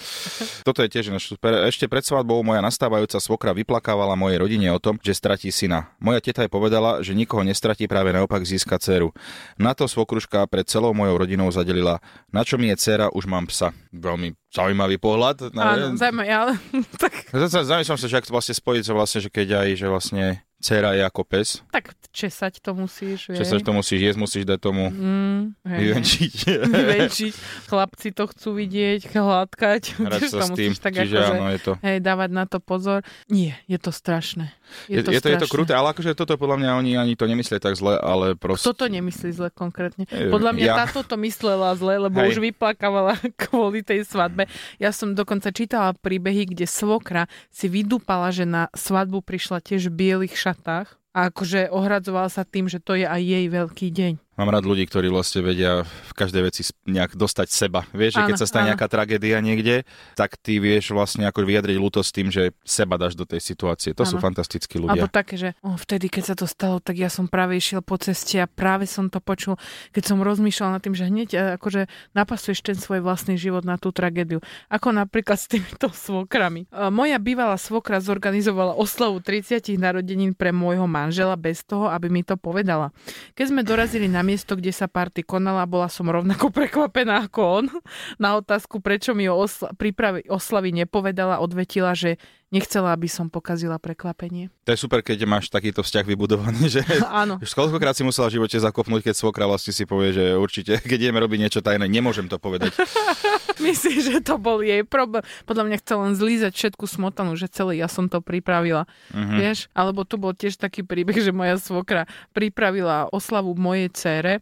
Toto 0.65 0.81
je 0.81 0.89
tiež 0.89 1.13
náš 1.13 1.29
super. 1.29 1.69
Ešte 1.69 1.85
pred 1.87 2.01
svadbou 2.01 2.41
moja 2.41 2.65
nastávajúca 2.65 3.21
svokra 3.21 3.53
vyplakávala 3.53 4.17
mojej 4.17 4.41
rodine 4.41 4.73
o 4.73 4.81
tom, 4.81 4.97
že 5.05 5.13
stratí 5.13 5.53
syna. 5.53 5.93
Moja 6.01 6.25
teta 6.25 6.41
jej 6.41 6.53
povedala, 6.53 7.05
že 7.05 7.13
nikoho 7.13 7.45
nestratí, 7.45 7.85
práve 7.85 8.17
naopak 8.17 8.49
získa 8.49 8.81
dceru. 8.81 9.13
Na 9.61 9.77
to 9.77 9.85
svokruška 9.85 10.49
pred 10.49 10.65
celou 10.65 10.97
mojou 10.97 11.21
rodinou 11.21 11.53
zadelila, 11.53 12.01
na 12.33 12.43
čo 12.49 12.57
mi 12.57 12.73
je 12.73 12.77
dcera, 12.81 13.13
už 13.13 13.29
mám 13.29 13.45
psa. 13.49 13.77
Veľmi 13.93 14.37
zaujímavý 14.49 14.97
pohľad. 14.97 15.53
No, 15.53 15.61
Áno, 15.61 15.85
zaujímavé, 15.95 16.29
ale 16.29 16.53
tak, 17.03 17.13
Zamýšľam 17.35 17.99
sa, 18.01 18.07
že 18.09 18.17
ak 18.17 18.27
to 18.27 18.33
vlastne 18.33 18.57
spojiť, 18.57 18.83
že 18.85 18.93
vlastne, 18.93 19.19
že 19.21 19.31
keď 19.31 19.49
aj, 19.65 19.69
že 19.77 19.87
vlastne 19.87 20.25
dcera 20.59 20.91
je 20.99 21.03
ako 21.07 21.23
pes, 21.23 21.63
tak 21.71 21.95
česať 22.11 22.59
to 22.59 22.75
musíš, 22.75 23.31
vieš. 23.31 23.39
že 23.39 23.45
sa 23.47 23.63
to 23.63 23.71
musíš 23.71 24.11
jesť, 24.11 24.19
musíš 24.19 24.43
dať 24.43 24.59
tomu 24.59 24.91
Mm, 24.91 25.55
hej, 25.71 25.79
vyvenčiť. 25.79 26.35
vyvenčiť. 26.75 27.33
Chlapci 27.71 28.09
to 28.11 28.27
chcú 28.27 28.59
vidieť, 28.59 29.07
hladkať. 29.15 29.83
Hrať 30.11 30.23
sa 30.27 30.43
s 30.43 30.51
tým. 30.59 30.75
tak 30.75 30.99
Čiže 30.99 31.15
akože, 31.15 31.35
áno, 31.39 31.47
je 31.55 31.61
to... 31.63 31.73
hej, 31.79 31.99
dávať 32.03 32.31
na 32.35 32.45
to 32.51 32.59
pozor. 32.59 33.07
Nie, 33.31 33.55
je 33.71 33.79
to 33.79 33.95
strašné. 33.95 34.51
Je, 34.91 34.99
Je, 34.99 35.03
to, 35.07 35.15
je, 35.15 35.23
to, 35.23 35.31
je 35.31 35.39
to 35.39 35.47
strašné. 35.47 35.55
kruté, 35.55 35.73
ale 35.79 35.95
akože 35.95 36.11
toto 36.19 36.35
podľa 36.35 36.57
mňa 36.59 36.71
oni 36.83 36.93
ani 36.99 37.15
to 37.15 37.31
nemyslia 37.31 37.63
tak 37.63 37.79
zle, 37.79 37.95
ale 37.95 38.35
proste... 38.35 38.67
Kto 38.67 38.75
to 38.75 38.87
nemyslí 38.91 39.31
zle 39.31 39.49
konkrétne? 39.55 40.11
Podľa 40.11 40.51
mňa 40.59 40.67
ja. 40.67 40.77
táto 40.85 41.07
to 41.07 41.15
myslela 41.23 41.71
zle, 41.79 42.03
lebo 42.03 42.19
Hej. 42.19 42.35
už 42.35 42.37
vyplakávala 42.43 43.15
kvôli 43.39 43.87
tej 43.87 44.03
svadbe. 44.03 44.38
Ja 44.77 44.95
som 44.95 45.17
dokonca 45.17 45.51
čítala 45.51 45.97
príbehy, 45.97 46.55
kde 46.55 46.69
svokra 46.69 47.27
si 47.51 47.67
vydúpala, 47.67 48.31
že 48.31 48.45
na 48.45 48.71
svadbu 48.77 49.25
prišla 49.25 49.65
tiež 49.65 49.91
v 49.91 49.99
bielých 49.99 50.39
šatách 50.39 51.01
a 51.17 51.33
akože 51.33 51.73
ohradzovala 51.73 52.31
sa 52.31 52.47
tým, 52.47 52.71
že 52.71 52.79
to 52.79 52.95
je 52.95 53.09
aj 53.09 53.23
jej 53.25 53.47
veľký 53.51 53.89
deň. 53.91 54.28
Mám 54.39 54.55
rád 54.55 54.71
ľudí, 54.71 54.87
ktorí 54.87 55.11
vlastne 55.11 55.43
vedia 55.43 55.83
v 55.83 56.13
každej 56.15 56.43
veci 56.47 56.63
nejak 56.87 57.19
dostať 57.19 57.51
seba. 57.51 57.83
Vieš, 57.91 58.23
že 58.23 58.23
keď 58.23 58.35
sa 58.39 58.47
stane 58.47 58.71
áno. 58.71 58.79
nejaká 58.79 58.87
tragédia 58.87 59.43
niekde, 59.43 59.83
tak 60.15 60.39
ty 60.39 60.63
vieš 60.63 60.95
vlastne 60.95 61.27
ako 61.27 61.43
vyjadriť 61.43 61.75
ľútosť 61.75 62.11
tým, 62.15 62.31
že 62.31 62.55
seba 62.63 62.95
dáš 62.95 63.19
do 63.19 63.27
tej 63.27 63.43
situácie. 63.43 63.99
To 63.99 64.07
sú 64.07 64.23
Áno. 64.23 64.31
fantastickí 64.31 64.79
Alebo 64.79 64.95
ľudia. 64.95 65.11
také, 65.11 65.35
že 65.35 65.59
o, 65.59 65.75
vtedy, 65.75 66.07
keď 66.07 66.23
sa 66.23 66.35
to 66.39 66.47
stalo, 66.47 66.79
tak 66.79 67.03
ja 67.03 67.11
som 67.11 67.27
práve 67.27 67.59
išiel 67.59 67.83
po 67.83 67.99
ceste 67.99 68.39
a 68.39 68.47
práve 68.47 68.87
som 68.87 69.11
to 69.11 69.19
počul, 69.19 69.59
keď 69.91 70.07
som 70.07 70.23
rozmýšľal 70.23 70.79
nad 70.79 70.87
tým, 70.87 70.95
že 70.95 71.11
hneď 71.11 71.29
e, 71.35 71.39
akože 71.59 71.91
napasuješ 72.15 72.63
ten 72.63 72.79
svoj 72.79 73.03
vlastný 73.03 73.35
život 73.35 73.67
na 73.67 73.75
tú 73.75 73.91
tragédiu. 73.91 74.39
Ako 74.71 74.95
napríklad 74.95 75.35
s 75.35 75.51
týmito 75.51 75.91
svokrami. 76.07 76.71
E, 76.71 76.95
Moja 76.95 77.19
bývalá 77.19 77.59
svokra 77.59 77.99
zorganizovala 77.99 78.79
oslavu 78.79 79.19
30 79.19 79.67
narodenín 79.83 80.39
pre 80.39 80.55
môjho 80.55 80.87
manžela 80.87 81.35
bez 81.35 81.67
toho, 81.67 81.91
aby 81.91 82.07
mi 82.07 82.23
to 82.23 82.39
povedala. 82.39 82.95
Keď 83.35 83.51
sme 83.51 83.67
dorazili 83.67 84.07
na 84.07 84.28
miesto, 84.29 84.53
kde 84.61 84.69
sa 84.77 84.85
party 84.85 85.25
konala, 85.25 85.65
bola 85.65 85.89
som 85.89 86.05
rovnako 86.05 86.53
prekvapená 86.59 87.25
ako 87.33 87.41
on. 87.41 87.67
Na 88.21 88.37
otázku, 88.37 88.85
prečo 88.85 89.17
mi 89.17 89.25
o 89.25 89.41
osla- 89.41 89.73
príprave 89.73 90.29
oslavy 90.29 90.77
nepovedala, 90.77 91.41
odvetila, 91.41 91.97
že 91.97 92.21
nechcela, 92.49 92.97
aby 92.97 93.09
som 93.09 93.29
pokazila 93.29 93.77
prekvapenie. 93.77 94.49
To 94.65 94.73
je 94.73 94.81
super, 94.81 95.05
keď 95.05 95.29
máš 95.29 95.53
takýto 95.53 95.85
vzťah 95.85 96.05
vybudovaný, 96.05 96.69
že 96.69 96.81
Áno. 97.09 97.41
Už 97.41 97.53
koľkokrát 97.53 97.97
si 97.97 98.05
musela 98.05 98.29
v 98.33 98.41
živote 98.41 98.57
zakopnúť, 98.57 99.13
keď 99.13 99.15
svokra 99.17 99.45
vlastne 99.45 99.73
si 99.73 99.85
povie, 99.85 100.17
že 100.17 100.25
určite, 100.37 100.81
keď 100.91 101.09
ideme 101.09 101.21
robiť 101.21 101.39
niečo 101.41 101.61
tajné, 101.61 101.85
nemôžem 101.89 102.27
to 102.27 102.41
povedať. 102.41 102.73
Myslíš, 103.65 104.01
že 104.15 104.19
to 104.23 104.39
bol 104.39 104.63
jej 104.63 104.87
problém? 104.87 105.27
Podľa 105.45 105.65
mňa 105.67 105.77
chcel 105.83 105.99
len 106.05 106.15
zlízať 106.15 106.53
všetku 106.55 106.85
smotanu, 106.87 107.35
že 107.35 107.51
celé 107.51 107.83
ja 107.83 107.91
som 107.91 108.07
to 108.07 108.23
pripravila. 108.23 108.89
Mhm. 109.13 109.37
Vieš? 109.37 109.59
Alebo 109.77 110.07
tu 110.09 110.17
bol 110.17 110.33
tiež 110.33 110.57
taký 110.57 110.87
príbeh, 110.87 111.19
že 111.19 111.35
moja 111.35 111.59
svokra 111.61 112.09
pripravila 112.33 113.11
oslavu 113.11 113.53
mojej 113.59 113.91
cére 113.93 114.33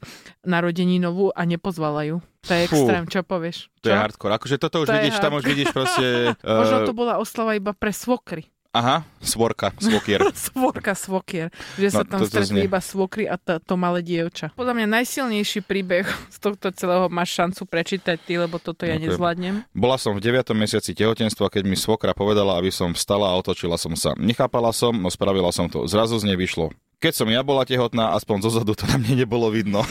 narodeninovú 0.46 1.32
a 1.34 1.42
nepozvala 1.42 2.06
ju. 2.06 2.18
To 2.46 2.52
je 2.54 2.64
Fú. 2.66 2.78
extrém, 2.78 3.02
čo 3.10 3.20
povieš? 3.26 3.56
To 3.82 3.90
je 3.90 3.94
Čo? 3.94 4.00
hardcore. 4.00 4.32
Akože 4.38 4.56
toto 4.56 4.76
už 4.82 4.88
To 4.88 4.94
vidíš, 4.94 5.16
tam 5.18 5.32
už 5.34 5.44
vidíš 5.44 5.68
proste... 5.74 6.04
Možno 6.62 6.78
eh, 6.82 6.86
to 6.86 6.94
bola 6.94 7.18
oslava 7.18 7.58
iba 7.58 7.74
pre 7.74 7.90
svokry. 7.90 8.46
Aha, 8.76 9.08
svorka, 9.24 9.72
svokier. 9.80 10.20
Svorka, 10.36 10.92
svokier. 10.92 11.48
Že 11.80 11.88
sa 11.88 12.04
No, 12.04 12.12
tam 12.12 12.20
toto 12.20 12.28
stretli 12.28 12.68
iba 12.68 12.76
svokry 12.76 13.24
a 13.24 13.40
to, 13.40 13.56
to 13.56 13.72
malé 13.80 14.04
dievča. 14.04 14.52
Podľa 14.52 14.76
mňa 14.76 14.86
najsilnejší 15.00 15.64
príbeh 15.64 16.04
z 16.34 16.38
tohto 16.44 16.68
celého 16.76 17.08
máš 17.08 17.32
šancu 17.32 17.64
prečítať 17.64 18.20
ty, 18.20 18.36
lebo 18.36 18.60
toto 18.60 18.84
ja 18.84 19.00
Ďakujem. 19.00 19.04
nezvládnem. 19.08 19.54
Bola 19.72 19.96
som 19.96 20.12
v 20.12 20.20
9. 20.20 20.52
mesiaci 20.52 20.92
tehotenstva, 20.92 21.48
keď 21.48 21.64
mi 21.64 21.72
svokra 21.72 22.12
povedala, 22.12 22.60
aby 22.60 22.68
som 22.68 22.92
vstala 22.92 23.32
a 23.32 23.38
otočila 23.40 23.80
som 23.80 23.96
sa. 23.96 24.12
Nechápala 24.20 24.76
som, 24.76 24.92
no 24.92 25.08
spravila 25.08 25.48
som 25.56 25.72
to. 25.72 25.88
Zrazu 25.88 26.20
z 26.20 26.28
nej 26.28 26.36
vyšlo. 26.36 26.68
Keď 26.96 27.12
som 27.12 27.28
ja 27.28 27.44
bola 27.44 27.68
tehotná, 27.68 28.16
aspoň 28.16 28.48
zo 28.48 28.50
zadu 28.56 28.72
to 28.72 28.88
na 28.88 28.96
mne 28.96 29.20
nebolo 29.20 29.52
vidno. 29.52 29.84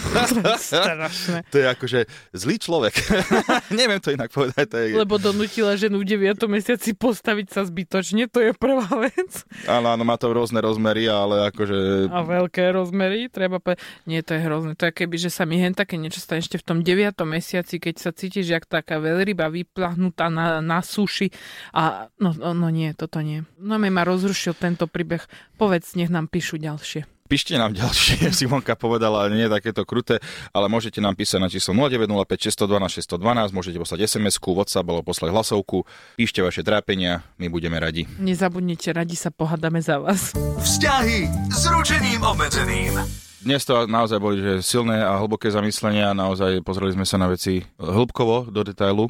Strašné. 0.57 1.45
to 1.53 1.62
je 1.62 1.65
akože 1.69 2.00
zlý 2.33 2.57
človek. 2.57 2.97
Neviem 3.77 4.01
to 4.01 4.09
inak 4.09 4.33
povedať. 4.33 4.65
To 4.74 4.77
je... 4.81 4.97
Lebo 4.97 5.21
donútila 5.21 5.77
ženu 5.77 6.01
v 6.01 6.17
9. 6.17 6.41
mesiaci 6.50 6.97
postaviť 6.97 7.47
sa 7.53 7.62
zbytočne, 7.62 8.25
to 8.25 8.41
je 8.41 8.57
prvá 8.57 8.89
vec. 9.05 9.45
Áno, 9.69 9.93
áno, 9.93 10.01
má 10.01 10.17
to 10.17 10.33
rôzne 10.33 10.57
rozmery, 10.65 11.05
ale 11.05 11.53
akože... 11.53 12.09
A 12.09 12.25
veľké 12.25 12.74
rozmery, 12.74 13.29
treba 13.29 13.62
povedať. 13.62 13.85
Nie, 14.09 14.25
to 14.25 14.33
je 14.33 14.41
hrozné. 14.41 14.74
To 14.74 14.89
je 14.89 14.93
keby, 14.97 15.15
že 15.21 15.29
sa 15.29 15.45
mi 15.45 15.62
hen 15.62 15.77
také 15.77 16.01
niečo 16.01 16.17
stane 16.17 16.41
ešte 16.41 16.57
v 16.57 16.65
tom 16.65 16.81
9. 16.81 17.13
mesiaci, 17.21 17.77
keď 17.77 18.01
sa 18.01 18.17
cítiš, 18.17 18.50
jak 18.50 18.65
taká 18.65 18.97
veľryba 18.97 19.53
vyplahnutá 19.53 20.33
na, 20.33 20.57
na 20.57 20.81
suši. 20.81 21.29
A 21.69 22.09
no, 22.17 22.33
no, 22.33 22.57
no 22.57 22.74
nie, 22.74 22.97
toto 22.97 23.21
nie. 23.21 23.45
No 23.62 23.77
mi 23.77 23.93
ma 23.93 24.01
rozrušil 24.01 24.57
tento 24.57 24.89
príbeh. 24.89 25.21
Povedz, 25.62 25.93
nech 25.93 26.09
nám 26.09 26.33
píšu 26.33 26.57
ďalšie. 26.57 27.04
Píšte 27.25 27.58
nám 27.58 27.74
ďalšie, 27.74 28.29
Simonka 28.38 28.77
povedala, 28.77 29.25
nie 29.34 29.50
je 29.50 29.51
takéto 29.58 29.82
kruté, 29.82 30.22
ale 30.53 30.70
môžete 30.70 31.01
nám 31.01 31.17
písať 31.17 31.41
na 31.41 31.50
číslo 31.50 31.74
0905 31.74 32.53
612 32.53 33.01
612, 33.01 33.50
môžete 33.50 33.77
poslať 33.82 34.00
SMS-ku, 34.05 34.53
WhatsApp 34.53 34.86
alebo 34.86 35.10
poslať 35.10 35.34
hlasovku, 35.34 35.89
píšte 36.22 36.46
vaše 36.46 36.62
trápenia, 36.62 37.25
my 37.41 37.50
budeme 37.50 37.82
radi. 37.82 38.05
Nezabudnite, 38.22 38.94
radi 38.94 39.17
sa 39.17 39.34
pohádame 39.34 39.82
za 39.82 39.98
vás. 39.98 40.38
Vzťahy 40.38 41.50
s 41.50 41.65
ručením 41.65 42.22
obmedzeným. 42.22 43.25
Dnes 43.45 43.61
to 43.61 43.85
naozaj 43.85 44.17
boli 44.17 44.41
že 44.41 44.65
silné 44.65 45.05
a 45.05 45.21
hlboké 45.21 45.53
zamyslenia, 45.53 46.17
naozaj 46.17 46.65
pozreli 46.65 46.97
sme 46.97 47.05
sa 47.05 47.21
na 47.21 47.29
veci 47.29 47.61
hĺbkovo 47.77 48.49
do 48.49 48.65
detailu. 48.65 49.05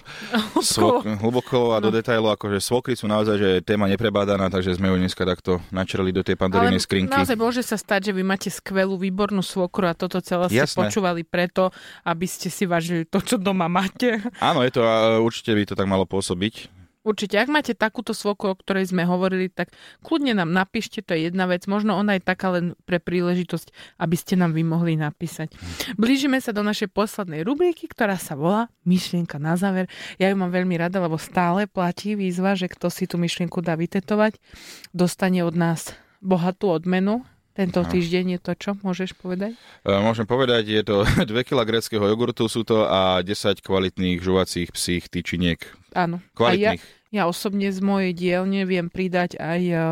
Svok, 0.59 1.07
hlboko 1.23 1.71
a 1.71 1.79
do 1.79 1.87
detailu, 1.87 2.27
akože 2.27 2.59
svokry 2.59 2.99
sú 2.99 3.07
naozaj 3.07 3.39
že 3.39 3.49
téma 3.63 3.87
neprebádaná, 3.87 4.51
takže 4.51 4.75
sme 4.75 4.91
ju 4.91 4.99
dneska 4.99 5.23
takto 5.23 5.63
načreli 5.71 6.11
do 6.11 6.19
tej 6.19 6.35
pandorínej 6.35 6.83
skrinky. 6.83 7.15
naozaj 7.15 7.39
môže 7.39 7.63
sa 7.63 7.79
stať, 7.79 8.11
že 8.11 8.15
vy 8.19 8.27
máte 8.27 8.51
skvelú, 8.51 8.99
výbornú 8.99 9.39
svokru 9.39 9.87
a 9.87 9.95
toto 9.95 10.19
celé 10.19 10.51
ste 10.51 10.67
Jasné. 10.67 10.83
počúvali 10.83 11.23
preto, 11.23 11.71
aby 12.03 12.27
ste 12.27 12.51
si 12.51 12.67
vážili 12.67 13.07
to, 13.07 13.23
čo 13.23 13.39
doma 13.39 13.71
máte. 13.71 14.19
Áno, 14.43 14.67
je 14.67 14.75
to, 14.75 14.83
a 14.83 15.15
určite 15.23 15.55
by 15.55 15.63
to 15.63 15.79
tak 15.79 15.87
malo 15.87 16.03
pôsobiť. 16.03 16.74
Určite, 17.05 17.37
ak 17.37 17.53
máte 17.53 17.77
takúto 17.77 18.17
svokru, 18.17 18.51
o 18.51 18.59
ktorej 18.59 18.89
sme 18.89 19.05
hovorili, 19.05 19.53
tak 19.53 19.69
kľudne 20.01 20.33
nám 20.33 20.49
napíšte, 20.49 21.05
to 21.05 21.13
je 21.13 21.29
jedna 21.29 21.45
vec. 21.45 21.69
Možno 21.69 21.93
ona 21.93 22.17
je 22.17 22.25
taká 22.25 22.49
len 22.57 22.73
pre 22.89 22.97
príležitosť, 22.97 23.69
aby 24.01 24.15
ste 24.17 24.33
nám 24.33 24.57
vy 24.57 24.65
mohli 24.65 24.97
napísať. 24.97 25.53
Blížime 26.01 26.41
sa 26.41 26.49
do 26.49 26.65
našej 26.65 26.89
poslednej 26.89 27.45
rubriky, 27.45 27.85
ktorá 27.85 28.17
sa 28.17 28.33
volá 28.33 28.73
Myšlienka 28.89 29.37
na 29.37 29.53
záver. 29.53 29.85
Ja 30.17 30.33
ju 30.33 30.35
mám 30.35 30.49
veľmi 30.49 30.81
rada, 30.81 30.97
lebo 30.97 31.21
stále 31.21 31.69
platí 31.69 32.17
výzva, 32.17 32.57
že 32.57 32.65
kto 32.65 32.89
si 32.89 33.05
tú 33.05 33.21
myšlienku 33.21 33.61
dá 33.61 33.77
vytetovať, 33.77 34.41
dostane 34.89 35.45
od 35.45 35.53
nás 35.53 35.93
bohatú 36.25 36.73
odmenu. 36.73 37.21
Tento 37.55 37.79
týždeň 37.87 38.35
je 38.35 38.39
to 38.43 38.51
čo? 38.59 38.71
Môžeš 38.83 39.15
povedať? 39.15 39.55
E, 39.87 39.91
Môžem 40.03 40.27
povedať, 40.27 40.67
je 40.67 40.83
to 40.83 41.07
2 41.31 41.47
kg 41.47 41.63
gréckého 41.63 42.03
jogurtu 42.03 42.51
sú 42.51 42.67
to 42.67 42.83
a 42.83 43.23
10 43.23 43.63
kvalitných 43.63 44.19
žuvacích 44.19 44.75
psích 44.75 45.07
tyčiniek. 45.07 45.63
Áno. 45.95 46.19
Kvalitných. 46.35 46.83
A 46.83 46.83
ja, 46.83 46.94
ja 47.13 47.29
osobne 47.29 47.69
z 47.69 47.79
mojej 47.81 48.11
dielne 48.13 48.65
viem 48.65 48.89
pridať 48.89 49.37
aj 49.37 49.61
o, 49.61 49.77
o, 49.77 49.83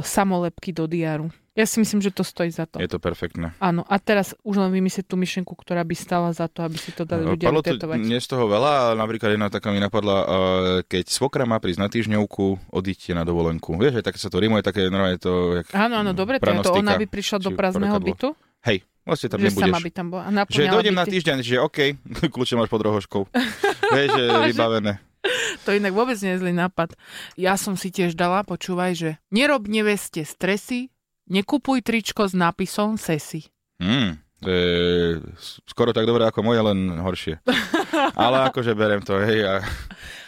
samolepky 0.00 0.72
do 0.72 0.88
diáru. 0.88 1.28
Ja 1.56 1.64
si 1.64 1.80
myslím, 1.80 2.04
že 2.04 2.12
to 2.12 2.20
stojí 2.20 2.52
za 2.52 2.68
to. 2.68 2.76
Je 2.76 2.84
to 2.84 3.00
perfektné. 3.00 3.56
Áno, 3.64 3.80
a 3.88 3.96
teraz 3.96 4.36
už 4.44 4.60
len 4.60 4.68
vymyslieť 4.76 5.08
tú 5.08 5.16
myšlenku, 5.16 5.56
ktorá 5.56 5.80
by 5.88 5.96
stala 5.96 6.28
za 6.36 6.52
to, 6.52 6.60
aby 6.60 6.76
si 6.76 6.92
to 6.92 7.08
dali 7.08 7.24
ľudia 7.24 7.48
Padlo 7.48 7.64
tu 7.64 7.72
vytetovať. 7.72 7.96
dnes 7.96 8.24
toho 8.28 8.44
veľa, 8.44 8.92
ale 8.92 8.94
napríklad 9.00 9.32
jedna 9.32 9.48
taká 9.48 9.72
mi 9.72 9.80
napadla, 9.80 10.16
e, 10.20 10.26
keď 10.84 11.08
svokra 11.08 11.48
má 11.48 11.56
prísť 11.56 11.80
na 11.80 11.88
týždňovku, 11.88 12.76
odíďte 12.76 13.16
na 13.16 13.24
dovolenku. 13.24 13.72
Vieš, 13.72 14.00
že 14.00 14.02
také 14.04 14.20
sa 14.20 14.28
to 14.28 14.36
rimuje, 14.36 14.60
také 14.60 14.92
normálne 14.92 15.16
to... 15.16 15.64
Jak 15.64 15.72
Áno, 15.72 16.04
áno, 16.04 16.12
dobre, 16.12 16.36
to 16.36 16.44
je 16.44 16.60
to 16.60 16.76
ona 16.76 17.00
by 17.00 17.08
prišla 17.08 17.40
do 17.40 17.50
prázdneho 17.56 17.96
bytu, 18.04 18.36
Hej, 18.66 18.82
vlastne 19.06 19.28
tam 19.30 19.38
že 19.40 19.46
nebudeš. 19.48 19.64
sama 19.70 19.78
by 19.78 19.90
tam 19.94 20.06
bola. 20.10 20.22
Že 20.50 20.62
dojdem 20.66 20.96
na 20.98 21.04
týždeň, 21.06 21.36
že 21.40 21.56
OK, 21.62 21.78
kľúče 22.34 22.58
máš 22.58 22.68
pod 22.68 22.82
rohoškou. 22.84 23.22
Vieš, 23.96 24.08
že 24.12 24.24
vybavené. 24.52 24.92
To 25.66 25.74
inak 25.74 25.90
vôbec 25.90 26.14
nie 26.22 26.38
zlý 26.38 26.54
nápad. 26.54 26.94
Ja 27.34 27.58
som 27.58 27.74
si 27.74 27.90
tiež 27.90 28.14
dala, 28.14 28.46
počúvaj, 28.46 28.92
že 28.94 29.10
nerob 29.34 29.66
neveste 29.66 30.22
stresy, 30.22 30.94
nekupuj 31.26 31.82
tričko 31.82 32.30
s 32.30 32.38
nápisom 32.38 32.94
sesi. 32.94 33.50
Hmm, 33.82 34.22
to 34.40 34.48
je 34.48 34.70
skoro 35.66 35.90
tak 35.90 36.06
dobré 36.06 36.22
ako 36.22 36.46
moje, 36.46 36.62
len 36.62 37.02
horšie. 37.02 37.42
Ale 38.20 38.46
akože 38.46 38.78
berem 38.78 39.02
to, 39.02 39.18
hej. 39.18 39.42
A, 39.42 39.54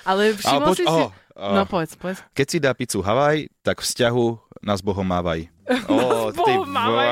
Ale 0.03 0.35
ale 0.35 0.41
všimol 0.41 0.75
si 0.75 0.85
oh, 0.89 1.13
oh, 1.39 1.55
No 1.55 1.63
povedz, 1.69 1.95
povedz. 1.95 2.19
Keď 2.35 2.47
si 2.51 2.59
dá 2.59 2.75
pizzu 2.75 2.99
Havaj, 2.99 3.47
tak 3.63 3.79
vzťahu 3.79 4.27
na 4.65 4.75
s 4.75 4.83
Bohom 4.83 5.07
mávaj. 5.07 5.47
Ó, 5.89 6.33
ty, 6.47 6.53
vole, 6.57 7.07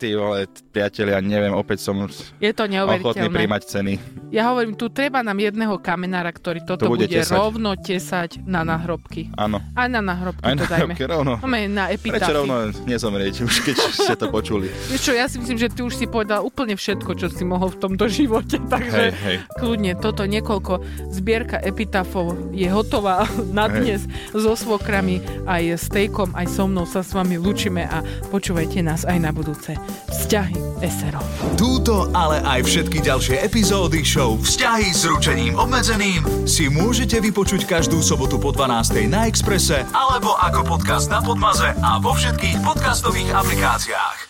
ty 0.00 0.08
vole, 0.16 0.40
priatelia, 0.72 1.20
neviem, 1.20 1.52
opäť 1.52 1.84
som 1.84 2.00
Je 2.40 2.52
to 2.56 2.64
ochotný 2.66 3.28
príjmať 3.28 3.62
ceny. 3.68 3.94
Ja 4.30 4.46
hovorím, 4.54 4.78
tu 4.78 4.86
treba 4.88 5.20
nám 5.26 5.36
jedného 5.42 5.74
kamenára, 5.82 6.30
ktorý 6.30 6.62
toto 6.62 6.86
To 6.86 6.94
bude 6.94 7.10
bude, 7.10 7.18
tesať. 7.18 7.34
rovno 7.34 7.74
tesať 7.74 8.30
na 8.46 8.62
nahrobky. 8.62 9.26
Áno. 9.34 9.58
Aj 9.74 9.90
na 9.90 9.98
nahrobky 9.98 10.46
Aj 10.46 10.54
to 10.54 10.64
na 10.64 10.70
dajme. 10.70 10.94
rovno. 10.94 11.32
Máme 11.42 11.66
na 11.66 11.90
Prečo 11.90 11.98
epitafy. 12.06 12.32
rovno 12.38 12.54
nezomrieť, 12.86 13.34
už 13.42 13.54
keď 13.66 13.76
ste 13.90 14.14
to 14.14 14.30
počuli. 14.30 14.70
Vieš 14.94 15.02
čo, 15.02 15.12
ja 15.18 15.26
si 15.26 15.42
myslím, 15.42 15.58
že 15.58 15.68
ty 15.68 15.82
už 15.82 15.98
si 15.98 16.06
povedal 16.06 16.46
úplne 16.46 16.78
všetko, 16.78 17.10
čo 17.18 17.26
si 17.26 17.42
mohol 17.42 17.74
v 17.74 17.78
tomto 17.82 18.06
živote, 18.06 18.62
takže 18.72 19.10
Hej, 19.10 19.18
hej. 19.18 19.36
kľudne 19.58 19.92
toto 19.98 20.22
niekoľko 20.22 20.78
zbierka 21.10 21.58
epitafov 21.58 22.54
je 22.54 22.70
hotová 22.70 23.26
na 23.50 23.66
Hej. 23.66 23.74
dnes 23.82 24.00
so 24.30 24.54
svokrami, 24.54 25.18
aj 25.50 25.62
s 25.74 25.86
Tejkom, 25.90 26.38
aj 26.38 26.46
so 26.46 26.70
mnou 26.70 26.86
sa 26.86 27.02
s 27.02 27.10
vami 27.10 27.34
lúčime 27.34 27.89
a 27.90 27.98
počúvajte 28.30 28.80
nás 28.80 29.02
aj 29.02 29.18
na 29.18 29.34
budúce. 29.34 29.74
Vzťahy 30.08 30.56
SRO. 30.86 31.20
Túto, 31.58 32.08
ale 32.14 32.40
aj 32.46 32.64
všetky 32.64 33.02
ďalšie 33.04 33.42
epizódy 33.42 34.06
show 34.06 34.38
Vzťahy 34.40 34.94
s 34.94 35.04
ručením 35.04 35.58
obmedzeným 35.58 36.48
si 36.48 36.70
môžete 36.70 37.20
vypočuť 37.20 37.66
každú 37.66 38.00
sobotu 38.00 38.40
po 38.40 38.54
12. 38.54 39.10
na 39.10 39.26
Exprese 39.26 39.84
alebo 39.92 40.38
ako 40.38 40.78
podcast 40.78 41.10
na 41.12 41.20
Podmaze 41.20 41.74
a 41.82 42.00
vo 42.00 42.16
všetkých 42.16 42.62
podcastových 42.64 43.34
aplikáciách. 43.34 44.29